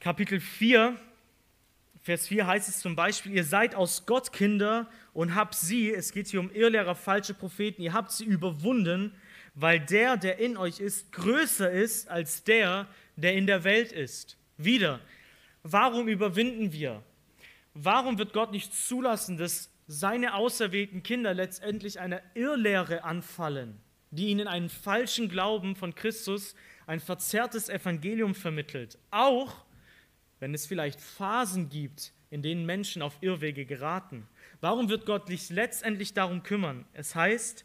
[0.00, 0.98] Kapitel 4,
[2.02, 6.10] Vers 4 heißt es zum Beispiel, ihr seid aus Gott Kinder und habt sie, es
[6.10, 9.14] geht hier um Irrlehrer, falsche Propheten, ihr habt sie überwunden,
[9.54, 14.36] weil der, der in euch ist, größer ist als der, der in der Welt ist.
[14.56, 14.98] Wieder,
[15.62, 17.02] warum überwinden wir?
[17.74, 24.46] Warum wird Gott nicht zulassen, dass seine auserwählten Kinder letztendlich einer Irrlehre anfallen, die ihnen
[24.46, 26.54] einen falschen Glauben von Christus,
[26.86, 28.98] ein verzerrtes Evangelium vermittelt?
[29.10, 29.64] Auch
[30.40, 34.26] wenn es vielleicht Phasen gibt, in denen Menschen auf Irrwege geraten.
[34.60, 36.86] Warum wird Gott sich letztendlich darum kümmern?
[36.94, 37.64] Es heißt,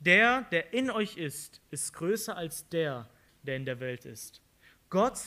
[0.00, 3.08] der, der in euch ist, ist größer als der,
[3.44, 4.42] der in der Welt ist.
[4.90, 5.18] Gott,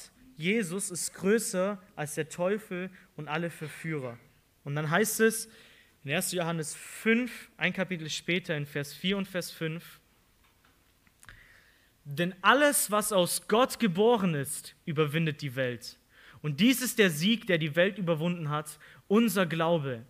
[0.41, 4.17] Jesus, ist größer als der Teufel und alle Verführer.
[4.63, 5.49] Und dann heißt es
[6.03, 6.31] in 1.
[6.31, 9.99] Johannes 5, ein Kapitel später, in Vers 4 und Vers 5,
[12.03, 15.97] denn alles, was aus Gott geboren ist, überwindet die Welt.
[16.41, 20.03] Und dies ist der Sieg, der die Welt überwunden hat, unser Glaube.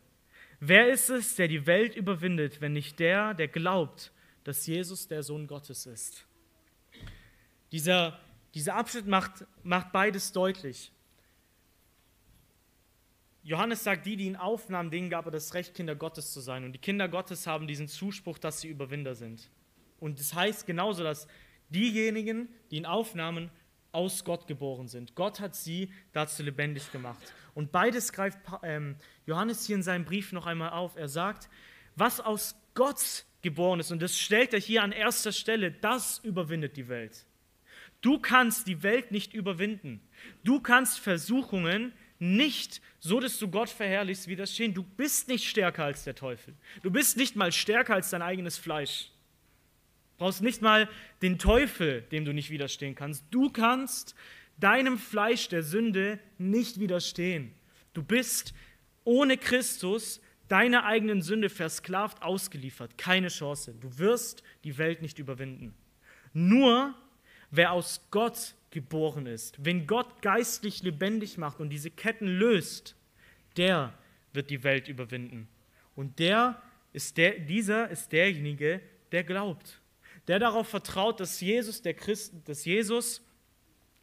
[0.62, 4.12] Wer ist es, der die Welt überwindet, wenn nicht der, der glaubt,
[4.46, 6.26] dass Jesus der Sohn Gottes ist?
[7.72, 8.20] Dieser,
[8.54, 10.92] dieser Abschnitt macht, macht beides deutlich.
[13.44, 16.64] Johannes sagt, die, die ihn aufnahmen, denen gab er das Recht, Kinder Gottes zu sein.
[16.64, 19.50] Und die Kinder Gottes haben diesen Zuspruch, dass sie Überwinder sind.
[20.00, 21.28] Und das heißt genauso, dass
[21.70, 23.50] diejenigen, die ihn aufnahmen,
[23.92, 25.16] aus Gott geboren sind.
[25.16, 27.22] Gott hat sie dazu lebendig gemacht.
[27.54, 28.96] Und beides greift ähm,
[29.26, 30.96] Johannes hier in seinem Brief noch einmal auf.
[30.96, 31.50] Er sagt,
[31.96, 36.78] was aus Gott geboren ist, und das stellt er hier an erster Stelle, das überwindet
[36.78, 37.26] die Welt.
[38.02, 40.02] Du kannst die Welt nicht überwinden.
[40.44, 44.74] Du kannst Versuchungen nicht so, dass du Gott verherrlichst, widerstehen.
[44.74, 46.56] Du bist nicht stärker als der Teufel.
[46.84, 49.12] Du bist nicht mal stärker als dein eigenes Fleisch
[50.22, 50.88] brauchst nicht mal
[51.24, 53.26] den Teufel, dem du nicht widerstehen kannst.
[53.32, 54.14] Du kannst
[54.58, 57.56] deinem Fleisch der Sünde nicht widerstehen.
[57.94, 58.54] Du bist
[59.04, 63.00] ohne Christus deiner eigenen Sünde versklavt ausgeliefert.
[63.00, 63.74] Keine Chance.
[63.74, 65.74] Du wirst die Welt nicht überwinden.
[66.34, 66.94] Nur
[67.52, 72.96] wer aus Gott geboren ist, wenn Gott geistlich lebendig macht und diese Ketten löst,
[73.58, 73.94] der
[74.34, 75.48] wird die Welt überwinden.
[75.96, 76.62] Und der
[76.94, 78.82] ist der, dieser ist derjenige,
[79.12, 79.82] der glaubt
[80.28, 83.22] der darauf vertraut, dass Jesus der, Christ, dass Jesus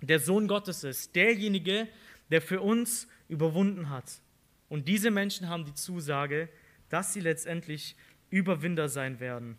[0.00, 1.88] der Sohn Gottes ist, derjenige,
[2.30, 4.20] der für uns überwunden hat.
[4.68, 6.48] Und diese Menschen haben die Zusage,
[6.88, 7.96] dass sie letztendlich
[8.30, 9.56] Überwinder sein werden.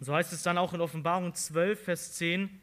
[0.00, 2.60] So heißt es dann auch in Offenbarung 12, Vers 10.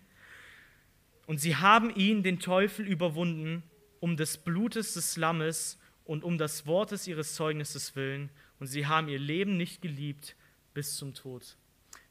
[1.32, 3.63] Und sie haben ihn, den Teufel, überwunden,
[4.01, 8.29] um des Blutes des Lammes und um das Wortes ihres Zeugnisses willen.
[8.59, 10.36] Und sie haben ihr Leben nicht geliebt
[10.73, 11.55] bis zum Tod.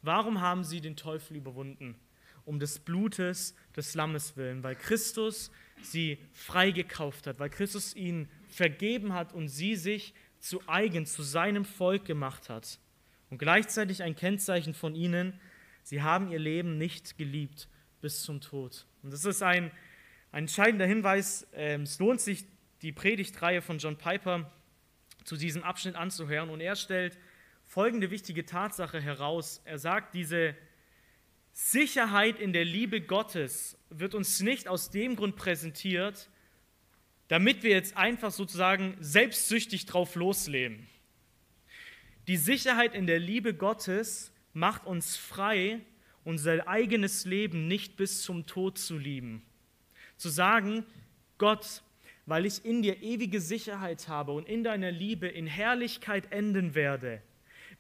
[0.01, 1.97] Warum haben sie den Teufel überwunden?
[2.47, 5.51] Um des Blutes des Lammes willen, weil Christus
[5.83, 11.67] sie freigekauft hat, weil Christus ihnen vergeben hat und sie sich zu eigen, zu seinem
[11.67, 12.79] Volk gemacht hat.
[13.29, 15.39] Und gleichzeitig ein Kennzeichen von ihnen,
[15.83, 17.69] sie haben ihr Leben nicht geliebt
[18.01, 18.87] bis zum Tod.
[19.03, 19.71] Und das ist ein,
[20.33, 21.47] ein entscheidender Hinweis.
[21.55, 22.45] Ähm, es lohnt sich,
[22.83, 24.51] die Predigtreihe von John Piper
[25.25, 26.51] zu diesem Abschnitt anzuhören.
[26.51, 27.19] Und er stellt
[27.67, 29.61] folgende wichtige Tatsache heraus.
[29.65, 30.55] Er sagt, diese
[31.53, 36.29] Sicherheit in der Liebe Gottes wird uns nicht aus dem Grund präsentiert,
[37.29, 40.89] damit wir jetzt einfach sozusagen selbstsüchtig drauf losleben.
[42.27, 45.81] Die Sicherheit in der Liebe Gottes macht uns frei,
[46.31, 49.43] unser eigenes Leben nicht bis zum Tod zu lieben.
[50.17, 50.85] Zu sagen,
[51.39, 51.83] Gott,
[52.25, 57.21] weil ich in dir ewige Sicherheit habe und in deiner Liebe in Herrlichkeit enden werde,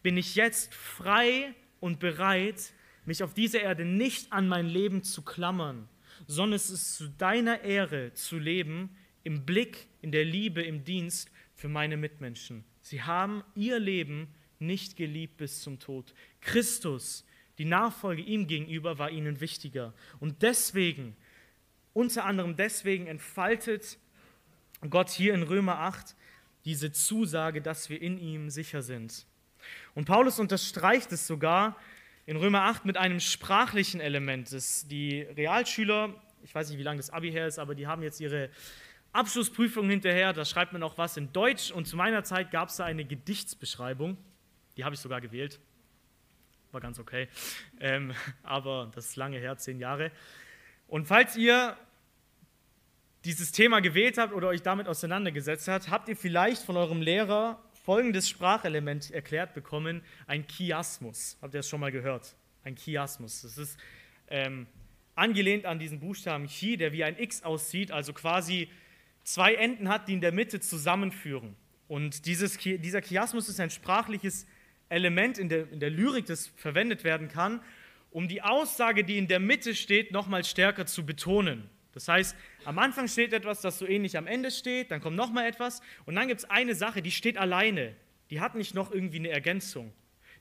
[0.03, 2.73] bin ich jetzt frei und bereit,
[3.05, 5.89] mich auf dieser Erde nicht an mein Leben zu klammern,
[6.27, 11.31] sondern es ist zu deiner Ehre zu leben, im Blick, in der Liebe, im Dienst
[11.55, 12.65] für meine Mitmenschen.
[12.81, 16.15] Sie haben ihr Leben nicht geliebt bis zum Tod.
[16.41, 17.25] Christus,
[17.61, 19.93] die Nachfolge ihm gegenüber, war ihnen wichtiger.
[20.19, 21.15] Und deswegen,
[21.93, 23.99] unter anderem deswegen, entfaltet
[24.89, 26.17] Gott hier in Römer 8
[26.65, 29.27] diese Zusage, dass wir in ihm sicher sind.
[29.95, 31.77] Und Paulus unterstreicht es sogar
[32.25, 34.51] in Römer 8 mit einem sprachlichen Element.
[34.55, 38.03] Das die Realschüler, ich weiß nicht, wie lange das Abi her ist, aber die haben
[38.03, 38.49] jetzt ihre
[39.13, 40.33] Abschlussprüfung hinterher.
[40.33, 41.73] Da schreibt man auch was in Deutsch.
[41.73, 44.17] Und zu meiner Zeit gab es da eine Gedichtsbeschreibung.
[44.79, 45.61] Die habe ich sogar gewählt.
[46.73, 47.29] War ganz okay.
[47.81, 48.13] Ähm,
[48.43, 50.11] aber das ist lange her, zehn Jahre.
[50.89, 51.77] Und falls ihr
[53.25, 57.63] dieses Thema gewählt habt oder euch damit auseinandergesetzt habt, habt ihr vielleicht von eurem Lehrer
[57.85, 61.37] folgendes Sprachelement erklärt bekommen, ein Chiasmus.
[61.43, 62.35] Habt ihr das schon mal gehört?
[62.65, 63.43] Ein Chiasmus.
[63.43, 63.79] Das ist
[64.29, 64.67] ähm,
[65.15, 68.69] angelehnt an diesen Buchstaben Chi, der wie ein X aussieht, also quasi
[69.25, 71.57] zwei Enden hat, die in der Mitte zusammenführen.
[71.89, 74.47] Und dieses, dieser Chiasmus ist ein sprachliches
[74.91, 77.63] Element in der, in der Lyrik, das verwendet werden kann,
[78.11, 81.71] um die Aussage, die in der Mitte steht, nochmal stärker zu betonen.
[81.93, 85.47] Das heißt, am Anfang steht etwas, das so ähnlich am Ende steht, dann kommt nochmal
[85.47, 87.95] etwas und dann gibt es eine Sache, die steht alleine.
[88.31, 89.93] Die hat nicht noch irgendwie eine Ergänzung.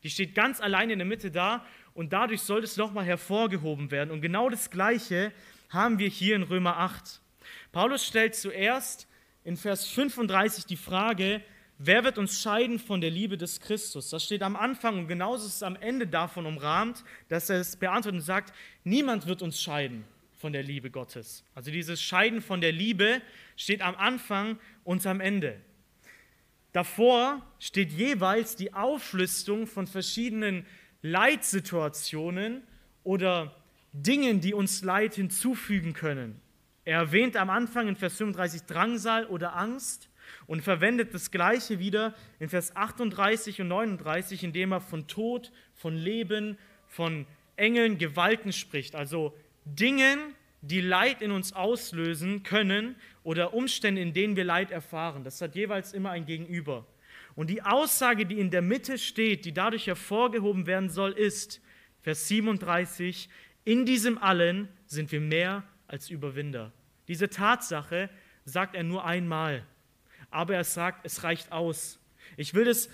[0.04, 4.12] Die steht ganz alleine in der Mitte da und dadurch soll es nochmal hervorgehoben werden.
[4.12, 5.32] Und genau das Gleiche
[5.70, 7.22] haben wir hier in Römer 8.
[7.72, 9.08] Paulus stellt zuerst
[9.43, 11.41] in Vers 35 die Frage,
[11.80, 14.10] wer wird uns scheiden von der Liebe des Christus?
[14.10, 17.76] Das steht am Anfang und genauso ist es am Ende davon umrahmt, dass er es
[17.78, 18.54] beantwortet und sagt,
[18.84, 20.04] niemand wird uns scheiden
[20.38, 21.44] von der Liebe Gottes.
[21.56, 23.22] Also dieses Scheiden von der Liebe
[23.56, 25.60] steht am Anfang und am Ende.
[26.74, 30.66] Davor steht jeweils die Auflistung von verschiedenen
[31.02, 32.62] Leitsituationen
[33.04, 33.56] oder
[33.92, 36.40] Dingen, die uns Leid hinzufügen können.
[36.86, 40.09] Er erwähnt am Anfang in Vers 35 Drangsal oder Angst
[40.50, 45.95] und verwendet das gleiche wieder in Vers 38 und 39, indem er von Tod, von
[45.95, 48.95] Leben, von Engeln, Gewalten spricht.
[48.95, 50.18] Also Dingen,
[50.62, 55.24] die Leid in uns auslösen können oder Umstände, in denen wir Leid erfahren.
[55.24, 56.88] Das hat jeweils immer ein Gegenüber.
[57.36, 61.62] Und die Aussage, die in der Mitte steht, die dadurch hervorgehoben werden soll, ist,
[62.02, 63.30] Vers 37,
[63.66, 66.74] in diesem allen sind wir mehr als Überwinder.
[67.08, 68.10] Diese Tatsache
[68.45, 69.64] sagt er nur einmal,
[70.32, 72.00] aber er sagt, es reicht aus.
[72.38, 72.90] Ich will das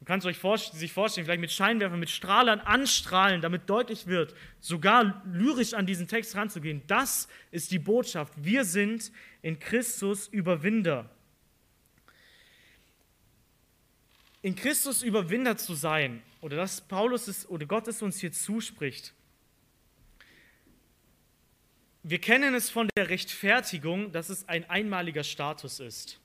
[0.00, 0.38] man kann es euch
[0.72, 6.08] sich vorstellen, vielleicht mit Scheinwerfern, mit Strahlern anstrahlen, damit deutlich wird, sogar lyrisch an diesen
[6.08, 6.80] Text ranzugehen.
[6.86, 8.32] Das ist die Botschaft.
[8.38, 11.10] Wir sind in Christus Überwinder.
[14.40, 19.12] In Christus Überwinder zu sein, oder dass Paulus es, oder Gott es uns hier zuspricht.
[22.02, 26.19] Wir kennen es von der Rechtfertigung, dass es ein einmaliger Status ist.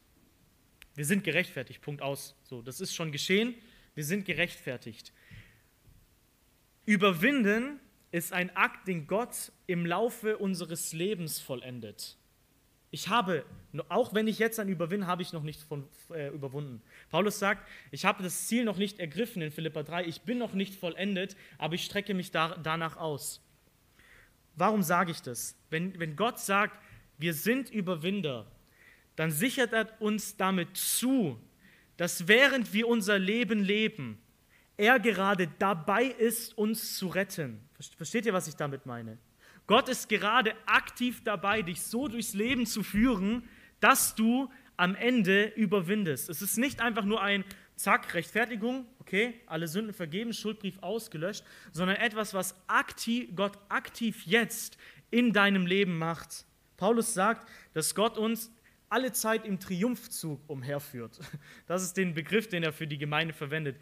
[0.96, 2.36] Wir sind gerechtfertigt, Punkt aus.
[2.44, 3.54] So, das ist schon geschehen,
[3.96, 5.12] wir sind gerechtfertigt.
[6.86, 7.80] Überwinden
[8.12, 12.18] ist ein Akt, den Gott im Laufe unseres Lebens vollendet.
[12.92, 13.46] Ich habe,
[13.90, 16.82] auch wenn ich jetzt ein Überwinden, habe ich noch nicht von, äh, überwunden.
[17.10, 20.54] Paulus sagt, ich habe das Ziel noch nicht ergriffen in Philippa 3, ich bin noch
[20.54, 23.42] nicht vollendet, aber ich strecke mich da, danach aus.
[24.56, 25.58] Warum sage ich das?
[25.70, 26.80] Wenn, wenn Gott sagt,
[27.18, 28.50] wir sind Überwinder,
[29.16, 31.40] dann sichert er uns damit zu,
[31.98, 34.18] dass während wir unser Leben leben,
[34.78, 37.62] er gerade dabei ist, uns zu retten.
[37.98, 39.18] Versteht ihr, was ich damit meine?
[39.68, 43.48] Gott ist gerade aktiv dabei, dich so durchs Leben zu führen,
[43.80, 46.30] dass du am Ende überwindest.
[46.30, 47.46] Es ist nicht einfach nur ein
[47.76, 54.78] Zack, Rechtfertigung, okay, alle Sünden vergeben, Schuldbrief ausgelöscht, sondern etwas, was aktiv, Gott aktiv jetzt
[55.12, 56.46] in deinem Leben macht.
[56.78, 58.52] Paulus sagt, dass Gott uns
[58.90, 61.20] alle Zeit im Triumphzug umherführt.
[61.68, 63.78] Das ist den Begriff, den er für die Gemeinde verwendet.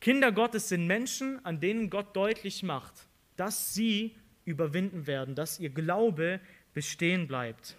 [0.00, 2.94] Kinder Gottes sind Menschen, an denen Gott deutlich macht,
[3.36, 6.40] dass sie überwinden werden, dass ihr Glaube
[6.74, 7.76] bestehen bleibt.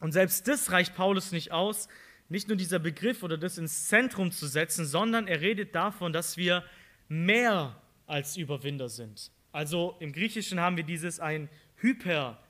[0.00, 1.88] Und selbst das reicht Paulus nicht aus,
[2.28, 6.36] nicht nur dieser Begriff oder das ins Zentrum zu setzen, sondern er redet davon, dass
[6.36, 6.64] wir
[7.08, 9.30] mehr als Überwinder sind.
[9.52, 11.48] Also im Griechischen haben wir dieses ein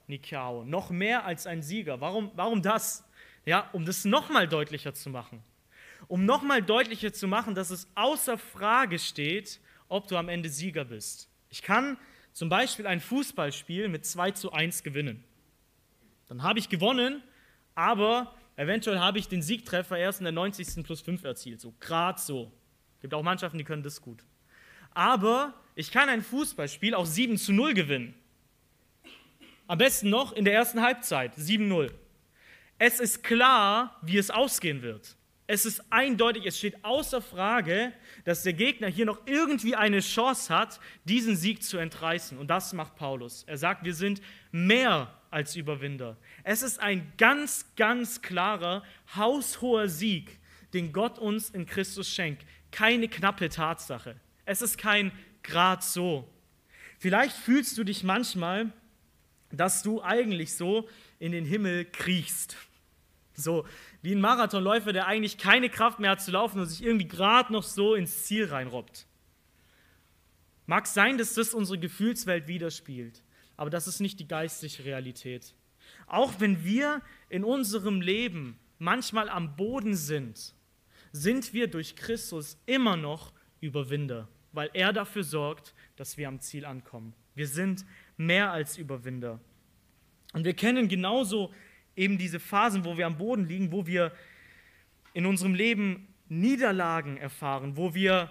[0.08, 2.00] Hypernikao, noch mehr als ein Sieger.
[2.00, 3.04] Warum, warum das?
[3.44, 5.42] Ja, um das nochmal deutlicher zu machen.
[6.08, 10.84] Um nochmal deutlicher zu machen, dass es außer Frage steht, ob du am Ende Sieger
[10.84, 11.28] bist.
[11.48, 11.96] Ich kann
[12.32, 15.24] zum Beispiel ein Fußballspiel mit 2 zu 1 gewinnen.
[16.28, 17.22] Dann habe ich gewonnen,
[17.74, 20.84] aber eventuell habe ich den Siegtreffer erst in der 90.
[20.84, 21.60] plus 5 erzielt.
[21.60, 22.52] So, gerade so.
[23.00, 24.24] Gibt auch Mannschaften, die können das gut.
[24.90, 28.14] Aber ich kann ein Fußballspiel auch 7 zu 0 gewinnen.
[29.68, 31.90] Am besten noch in der ersten Halbzeit, 7-0.
[32.78, 35.16] Es ist klar, wie es ausgehen wird.
[35.48, 37.92] Es ist eindeutig, es steht außer Frage,
[38.24, 42.36] dass der Gegner hier noch irgendwie eine Chance hat, diesen Sieg zu entreißen.
[42.36, 43.44] Und das macht Paulus.
[43.44, 46.16] Er sagt, wir sind mehr als Überwinder.
[46.42, 48.82] Es ist ein ganz, ganz klarer,
[49.14, 50.38] haushoher Sieg,
[50.74, 52.44] den Gott uns in Christus schenkt.
[52.72, 54.16] Keine knappe Tatsache.
[54.44, 55.12] Es ist kein
[55.42, 56.28] Grad so.
[56.98, 58.72] Vielleicht fühlst du dich manchmal,
[59.56, 60.88] dass du eigentlich so
[61.18, 62.56] in den Himmel kriechst.
[63.34, 63.66] So
[64.02, 67.52] wie ein Marathonläufer, der eigentlich keine Kraft mehr hat zu laufen und sich irgendwie gerade
[67.52, 69.06] noch so ins Ziel reinrobbt.
[70.66, 73.22] Mag sein, dass das unsere Gefühlswelt widerspiegelt,
[73.56, 75.54] aber das ist nicht die geistliche Realität.
[76.06, 80.54] Auch wenn wir in unserem Leben manchmal am Boden sind,
[81.12, 86.64] sind wir durch Christus immer noch Überwinder, weil er dafür sorgt, dass wir am Ziel
[86.64, 87.14] ankommen.
[87.34, 87.84] Wir sind
[88.16, 89.40] mehr als Überwinder.
[90.36, 91.50] Und wir kennen genauso
[91.96, 94.12] eben diese Phasen, wo wir am Boden liegen, wo wir
[95.14, 98.30] in unserem Leben Niederlagen erfahren, wo wir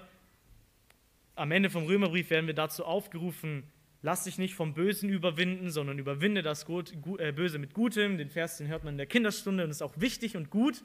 [1.33, 3.63] am Ende vom Römerbrief werden wir dazu aufgerufen,
[4.03, 8.19] lass dich nicht vom Bösen überwinden, sondern überwinde das äh, Böse mit Gutem.
[8.19, 10.83] Den Vers, den hört man in der Kinderstunde und ist auch wichtig und gut,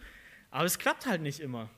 [0.50, 1.68] aber es klappt halt nicht immer.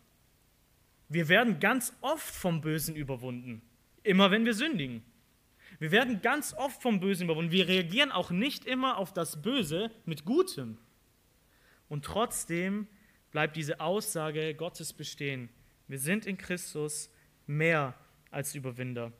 [1.08, 3.60] Wir werden ganz oft vom Bösen überwunden,
[4.04, 5.02] immer wenn wir sündigen.
[5.82, 7.50] Wir werden ganz oft vom Bösen überwunden.
[7.50, 10.78] Wir reagieren auch nicht immer auf das Böse mit Gutem.
[11.88, 12.86] Und trotzdem
[13.32, 15.48] bleibt diese Aussage Gottes bestehen.
[15.88, 17.10] Wir sind in Christus
[17.48, 17.96] mehr
[18.30, 19.12] als Überwinder.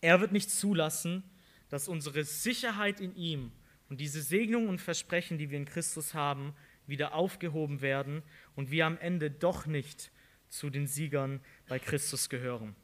[0.00, 1.24] Er wird nicht zulassen,
[1.68, 3.50] dass unsere Sicherheit in ihm
[3.88, 6.54] und diese Segnungen und Versprechen, die wir in Christus haben,
[6.86, 8.22] wieder aufgehoben werden
[8.54, 10.12] und wir am Ende doch nicht
[10.48, 12.76] zu den Siegern bei Christus gehören.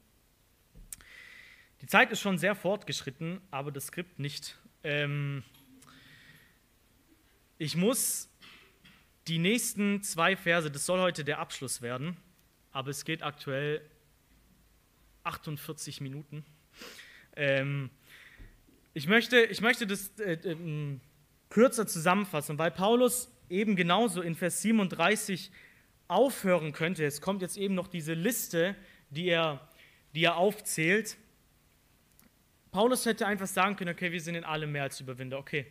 [1.80, 4.58] Die Zeit ist schon sehr fortgeschritten, aber das Skript nicht.
[4.82, 5.44] Ähm
[7.56, 8.28] ich muss
[9.26, 12.16] die nächsten zwei Verse, das soll heute der Abschluss werden,
[12.72, 13.82] aber es geht aktuell
[15.24, 16.44] 48 Minuten.
[17.36, 17.90] Ähm,
[18.94, 20.98] ich, möchte, ich möchte das äh, äh,
[21.50, 25.50] kürzer zusammenfassen, weil Paulus eben genauso in Vers 37
[26.08, 27.04] aufhören könnte.
[27.04, 28.74] Es kommt jetzt eben noch diese Liste,
[29.10, 29.68] die er,
[30.14, 31.16] die er aufzählt.
[32.70, 35.38] Paulus hätte einfach sagen können, okay, wir sind in allem mehr als Überwinder.
[35.38, 35.66] Okay,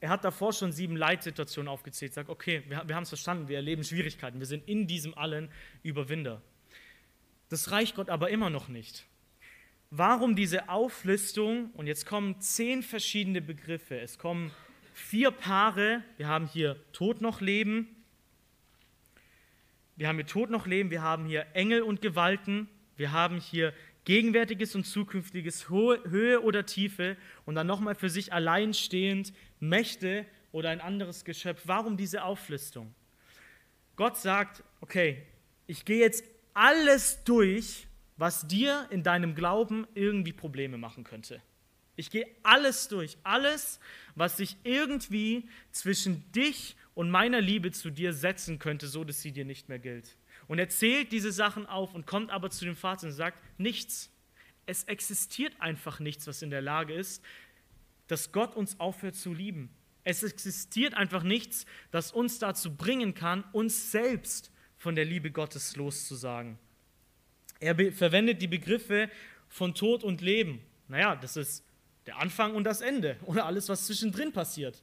[0.00, 3.56] er hat davor schon sieben Leitsituationen aufgezählt, sagt, okay, wir, wir haben es verstanden, wir
[3.56, 5.50] erleben Schwierigkeiten, wir sind in diesem allen
[5.82, 6.42] Überwinder.
[7.48, 9.06] Das reicht Gott aber immer noch nicht.
[9.90, 11.70] Warum diese Auflistung?
[11.74, 13.98] Und jetzt kommen zehn verschiedene Begriffe.
[14.00, 14.50] Es kommen
[14.92, 16.02] vier Paare.
[16.16, 17.88] Wir haben hier Tod noch Leben.
[19.96, 20.90] Wir haben hier Tod noch Leben.
[20.90, 22.68] Wir haben hier Engel und Gewalten.
[22.96, 23.72] Wir haben hier
[24.04, 30.80] Gegenwärtiges und Zukünftiges, Höhe oder Tiefe und dann nochmal für sich alleinstehend Mächte oder ein
[30.80, 31.62] anderes Geschöpf.
[31.64, 32.94] Warum diese Auflistung?
[33.96, 35.22] Gott sagt, okay,
[35.66, 37.86] ich gehe jetzt alles durch,
[38.16, 41.40] was dir in deinem Glauben irgendwie Probleme machen könnte.
[41.96, 43.78] Ich gehe alles durch, alles,
[44.14, 49.32] was sich irgendwie zwischen dich und meiner Liebe zu dir setzen könnte, so dass sie
[49.32, 50.16] dir nicht mehr gilt.
[50.46, 54.10] Und er zählt diese Sachen auf und kommt aber zu dem Vater und sagt, nichts.
[54.66, 57.22] Es existiert einfach nichts, was in der Lage ist,
[58.06, 59.70] dass Gott uns aufhört zu lieben.
[60.04, 65.76] Es existiert einfach nichts, das uns dazu bringen kann, uns selbst von der Liebe Gottes
[65.76, 66.58] loszusagen.
[67.60, 69.10] Er verwendet die Begriffe
[69.48, 70.60] von Tod und Leben.
[70.88, 71.64] Naja, das ist
[72.06, 74.82] der Anfang und das Ende oder alles, was zwischendrin passiert.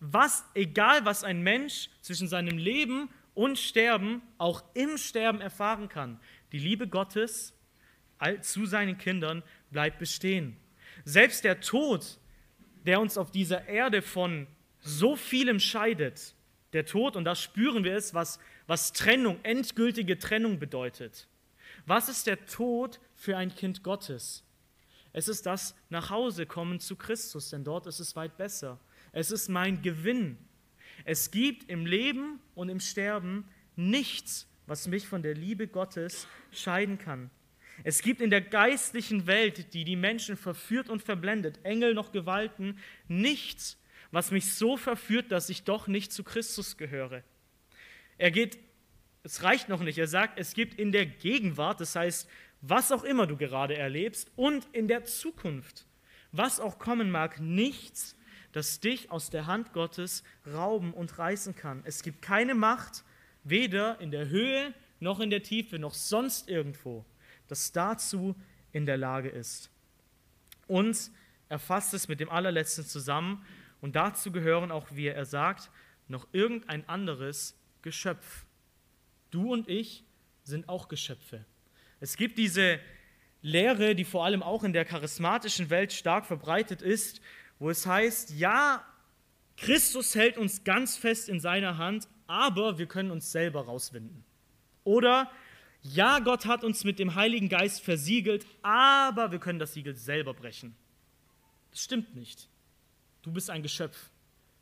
[0.00, 3.08] Was, egal was ein Mensch zwischen seinem Leben
[3.38, 6.18] und Sterben auch im Sterben erfahren kann.
[6.50, 7.54] Die Liebe Gottes
[8.40, 10.56] zu seinen Kindern bleibt bestehen.
[11.04, 12.18] Selbst der Tod,
[12.84, 14.48] der uns auf dieser Erde von
[14.80, 16.34] so vielem scheidet,
[16.72, 21.28] der Tod, und da spüren wir es, was, was Trennung, endgültige Trennung bedeutet.
[21.86, 24.42] Was ist der Tod für ein Kind Gottes?
[25.12, 28.80] Es ist das Nachhausekommen zu Christus, denn dort ist es weit besser.
[29.12, 30.38] Es ist mein Gewinn.
[31.04, 33.44] Es gibt im Leben und im Sterben
[33.76, 37.30] nichts, was mich von der Liebe Gottes scheiden kann.
[37.84, 42.78] Es gibt in der geistlichen Welt, die die Menschen verführt und verblendet, Engel noch Gewalten,
[43.06, 43.78] nichts,
[44.10, 47.22] was mich so verführt, dass ich doch nicht zu Christus gehöre.
[48.16, 48.58] Er geht,
[49.22, 52.28] es reicht noch nicht, er sagt, es gibt in der Gegenwart, das heißt,
[52.60, 55.86] was auch immer du gerade erlebst, und in der Zukunft,
[56.32, 58.16] was auch kommen mag, nichts,
[58.52, 61.82] das dich aus der Hand Gottes rauben und reißen kann.
[61.84, 63.04] Es gibt keine Macht,
[63.44, 67.04] weder in der Höhe noch in der Tiefe noch sonst irgendwo,
[67.46, 68.34] das dazu
[68.72, 69.70] in der Lage ist.
[70.66, 71.10] Und
[71.48, 73.44] er fasst es mit dem allerletzten zusammen
[73.80, 75.70] und dazu gehören auch wir, er sagt,
[76.08, 78.44] noch irgendein anderes Geschöpf.
[79.30, 80.04] Du und ich
[80.42, 81.44] sind auch Geschöpfe.
[82.00, 82.80] Es gibt diese
[83.40, 87.20] Lehre, die vor allem auch in der charismatischen Welt stark verbreitet ist,
[87.58, 88.84] wo es heißt, ja,
[89.56, 94.24] Christus hält uns ganz fest in seiner Hand, aber wir können uns selber rauswinden.
[94.84, 95.30] Oder
[95.82, 100.34] ja, Gott hat uns mit dem Heiligen Geist versiegelt, aber wir können das Siegel selber
[100.34, 100.76] brechen.
[101.70, 102.48] Das stimmt nicht.
[103.22, 104.10] Du bist ein Geschöpf.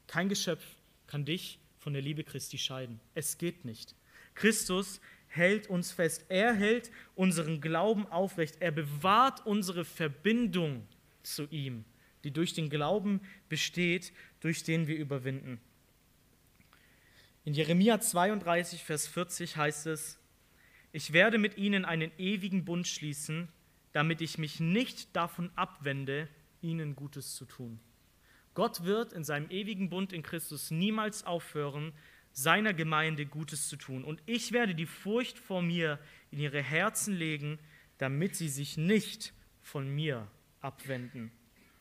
[0.07, 0.65] Kein Geschöpf
[1.07, 3.01] kann dich von der Liebe Christi scheiden.
[3.15, 3.95] Es geht nicht.
[4.35, 6.27] Christus hält uns fest.
[6.29, 8.57] Er hält unseren Glauben aufrecht.
[8.61, 10.87] Er bewahrt unsere Verbindung
[11.23, 11.85] zu ihm,
[12.27, 15.61] die durch den Glauben besteht, durch den wir überwinden.
[17.45, 20.19] In Jeremia 32, Vers 40 heißt es,
[20.91, 23.47] ich werde mit ihnen einen ewigen Bund schließen,
[23.93, 26.29] damit ich mich nicht davon abwende,
[26.63, 27.79] ihnen Gutes zu tun.
[28.55, 31.93] Gott wird in seinem ewigen Bund in Christus niemals aufhören,
[32.33, 34.03] seiner Gemeinde Gutes zu tun.
[34.03, 36.01] Und ich werde die Furcht vor mir
[36.33, 37.61] in ihre Herzen legen,
[37.99, 40.27] damit sie sich nicht von mir
[40.61, 41.31] abwenden.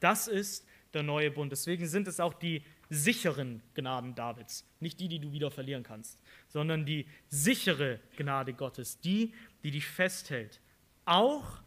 [0.06, 1.52] Das ist der neue Bund.
[1.52, 4.64] Deswegen sind es auch die sicheren Gnaden Davids.
[4.80, 9.34] Nicht die, die du wieder verlieren kannst, sondern die sichere Gnade Gottes, die,
[9.64, 10.62] die dich festhält.
[11.06, 11.60] Auch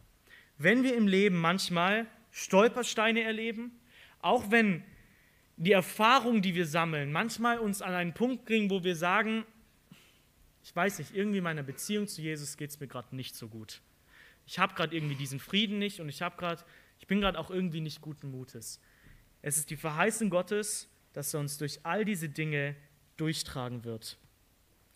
[0.57, 3.77] wenn wir im Leben manchmal Stolpersteine erleben,
[4.21, 4.85] auch wenn
[5.57, 9.43] die Erfahrung, die wir sammeln, manchmal uns an einen Punkt bringen, wo wir sagen,
[10.63, 13.49] ich weiß nicht, irgendwie in meiner Beziehung zu Jesus geht es mir gerade nicht so
[13.49, 13.81] gut.
[14.45, 16.63] Ich habe gerade irgendwie diesen Frieden nicht und ich habe gerade,
[16.99, 18.79] ich bin gerade auch irgendwie nicht guten Mutes.
[19.41, 22.75] Es ist die Verheißung Gottes, dass er uns durch all diese Dinge
[23.17, 24.17] durchtragen wird.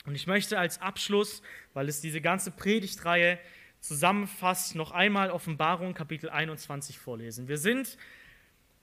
[0.05, 1.41] Und ich möchte als Abschluss,
[1.73, 3.39] weil es diese ganze Predigtreihe
[3.79, 7.47] zusammenfasst, noch einmal Offenbarung Kapitel 21 vorlesen.
[7.47, 7.97] Wir sind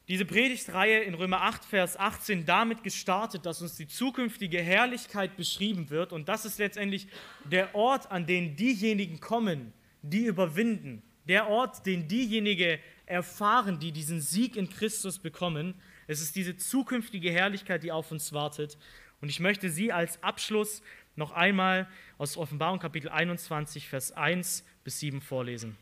[0.09, 5.89] diese Predigtreihe in Römer 8, Vers 18 damit gestartet, dass uns die zukünftige Herrlichkeit beschrieben
[5.91, 6.13] wird.
[6.13, 7.07] Und das ist letztendlich
[7.45, 11.03] der Ort, an den diejenigen kommen, die überwinden.
[11.27, 15.75] Der Ort, den diejenigen erfahren, die diesen Sieg in Christus bekommen.
[16.07, 18.79] Es ist diese zukünftige Herrlichkeit, die auf uns wartet.
[19.21, 20.83] Und ich möchte sie als Abschluss
[21.17, 25.77] noch einmal aus Offenbarung Kapitel 21, Vers 1 bis 7 vorlesen.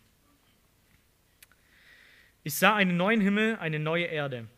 [2.42, 4.48] Ich sah einen neuen Himmel, eine neue Erde.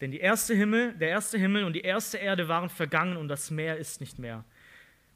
[0.00, 3.50] Denn die erste Himmel, der erste Himmel und die erste Erde waren vergangen und das
[3.50, 4.44] Meer ist nicht mehr.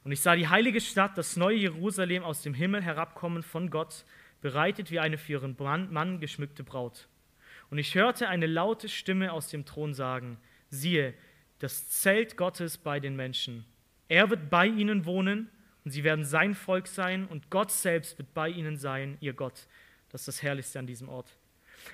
[0.03, 4.05] Und ich sah die heilige Stadt, das neue Jerusalem aus dem Himmel herabkommen von Gott,
[4.45, 5.55] bereitet wie eine für ihren
[5.91, 7.07] Mann geschmückte Braut.
[7.71, 10.37] Und ich hörte eine laute Stimme aus dem Thron sagen,
[10.69, 11.15] siehe,
[11.57, 13.65] das Zelt Gottes bei den Menschen.
[14.07, 15.49] Er wird bei ihnen wohnen
[15.83, 19.65] und sie werden sein Volk sein und Gott selbst wird bei ihnen sein, ihr Gott.
[20.09, 21.39] Das ist das Herrlichste an diesem Ort.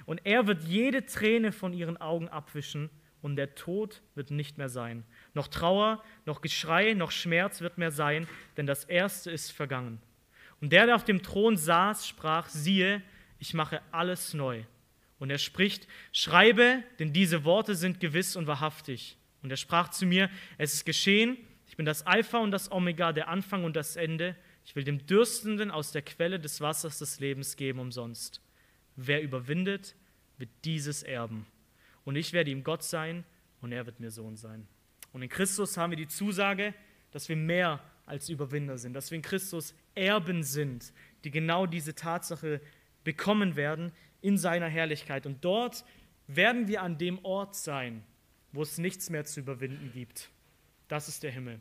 [0.05, 2.89] Und er wird jede Träne von ihren Augen abwischen
[3.21, 5.05] und der Tod wird nicht mehr sein.
[5.33, 8.27] Noch Trauer, noch Geschrei, noch Schmerz wird mehr sein,
[8.57, 10.01] denn das Erste ist vergangen.
[10.61, 13.01] Und der, der auf dem Thron saß, sprach, siehe,
[13.39, 14.63] ich mache alles neu.
[15.19, 19.17] Und er spricht, schreibe, denn diese Worte sind gewiss und wahrhaftig.
[19.41, 21.37] Und er sprach zu mir, es ist geschehen,
[21.67, 24.35] ich bin das Alpha und das Omega, der Anfang und das Ende.
[24.65, 28.41] Ich will dem Dürstenden aus der Quelle des Wassers des Lebens geben umsonst.
[28.95, 29.95] Wer überwindet,
[30.37, 31.47] wird dieses erben.
[32.03, 33.23] Und ich werde ihm Gott sein
[33.61, 34.67] und er wird mir Sohn sein.
[35.13, 36.73] Und in Christus haben wir die Zusage,
[37.11, 41.95] dass wir mehr als Überwinder sind, dass wir in Christus Erben sind, die genau diese
[41.95, 42.61] Tatsache
[43.03, 45.25] bekommen werden in seiner Herrlichkeit.
[45.25, 45.83] Und dort
[46.27, 48.03] werden wir an dem Ort sein,
[48.51, 50.29] wo es nichts mehr zu überwinden gibt.
[50.87, 51.59] Das ist der Himmel.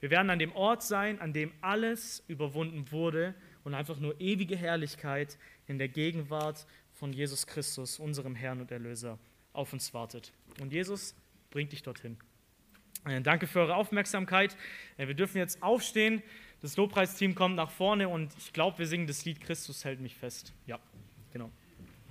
[0.00, 4.56] Wir werden an dem Ort sein, an dem alles überwunden wurde und einfach nur ewige
[4.56, 9.18] Herrlichkeit in der Gegenwart von Jesus Christus, unserem Herrn und Erlöser,
[9.52, 10.32] auf uns wartet.
[10.60, 11.14] Und Jesus
[11.50, 12.16] bringt dich dorthin.
[13.04, 14.56] Äh, danke für eure Aufmerksamkeit.
[14.96, 16.22] Äh, wir dürfen jetzt aufstehen.
[16.62, 20.14] Das Lobpreisteam kommt nach vorne und ich glaube, wir singen das Lied Christus hält mich
[20.14, 20.52] fest.
[20.66, 20.78] Ja,
[21.32, 21.50] genau.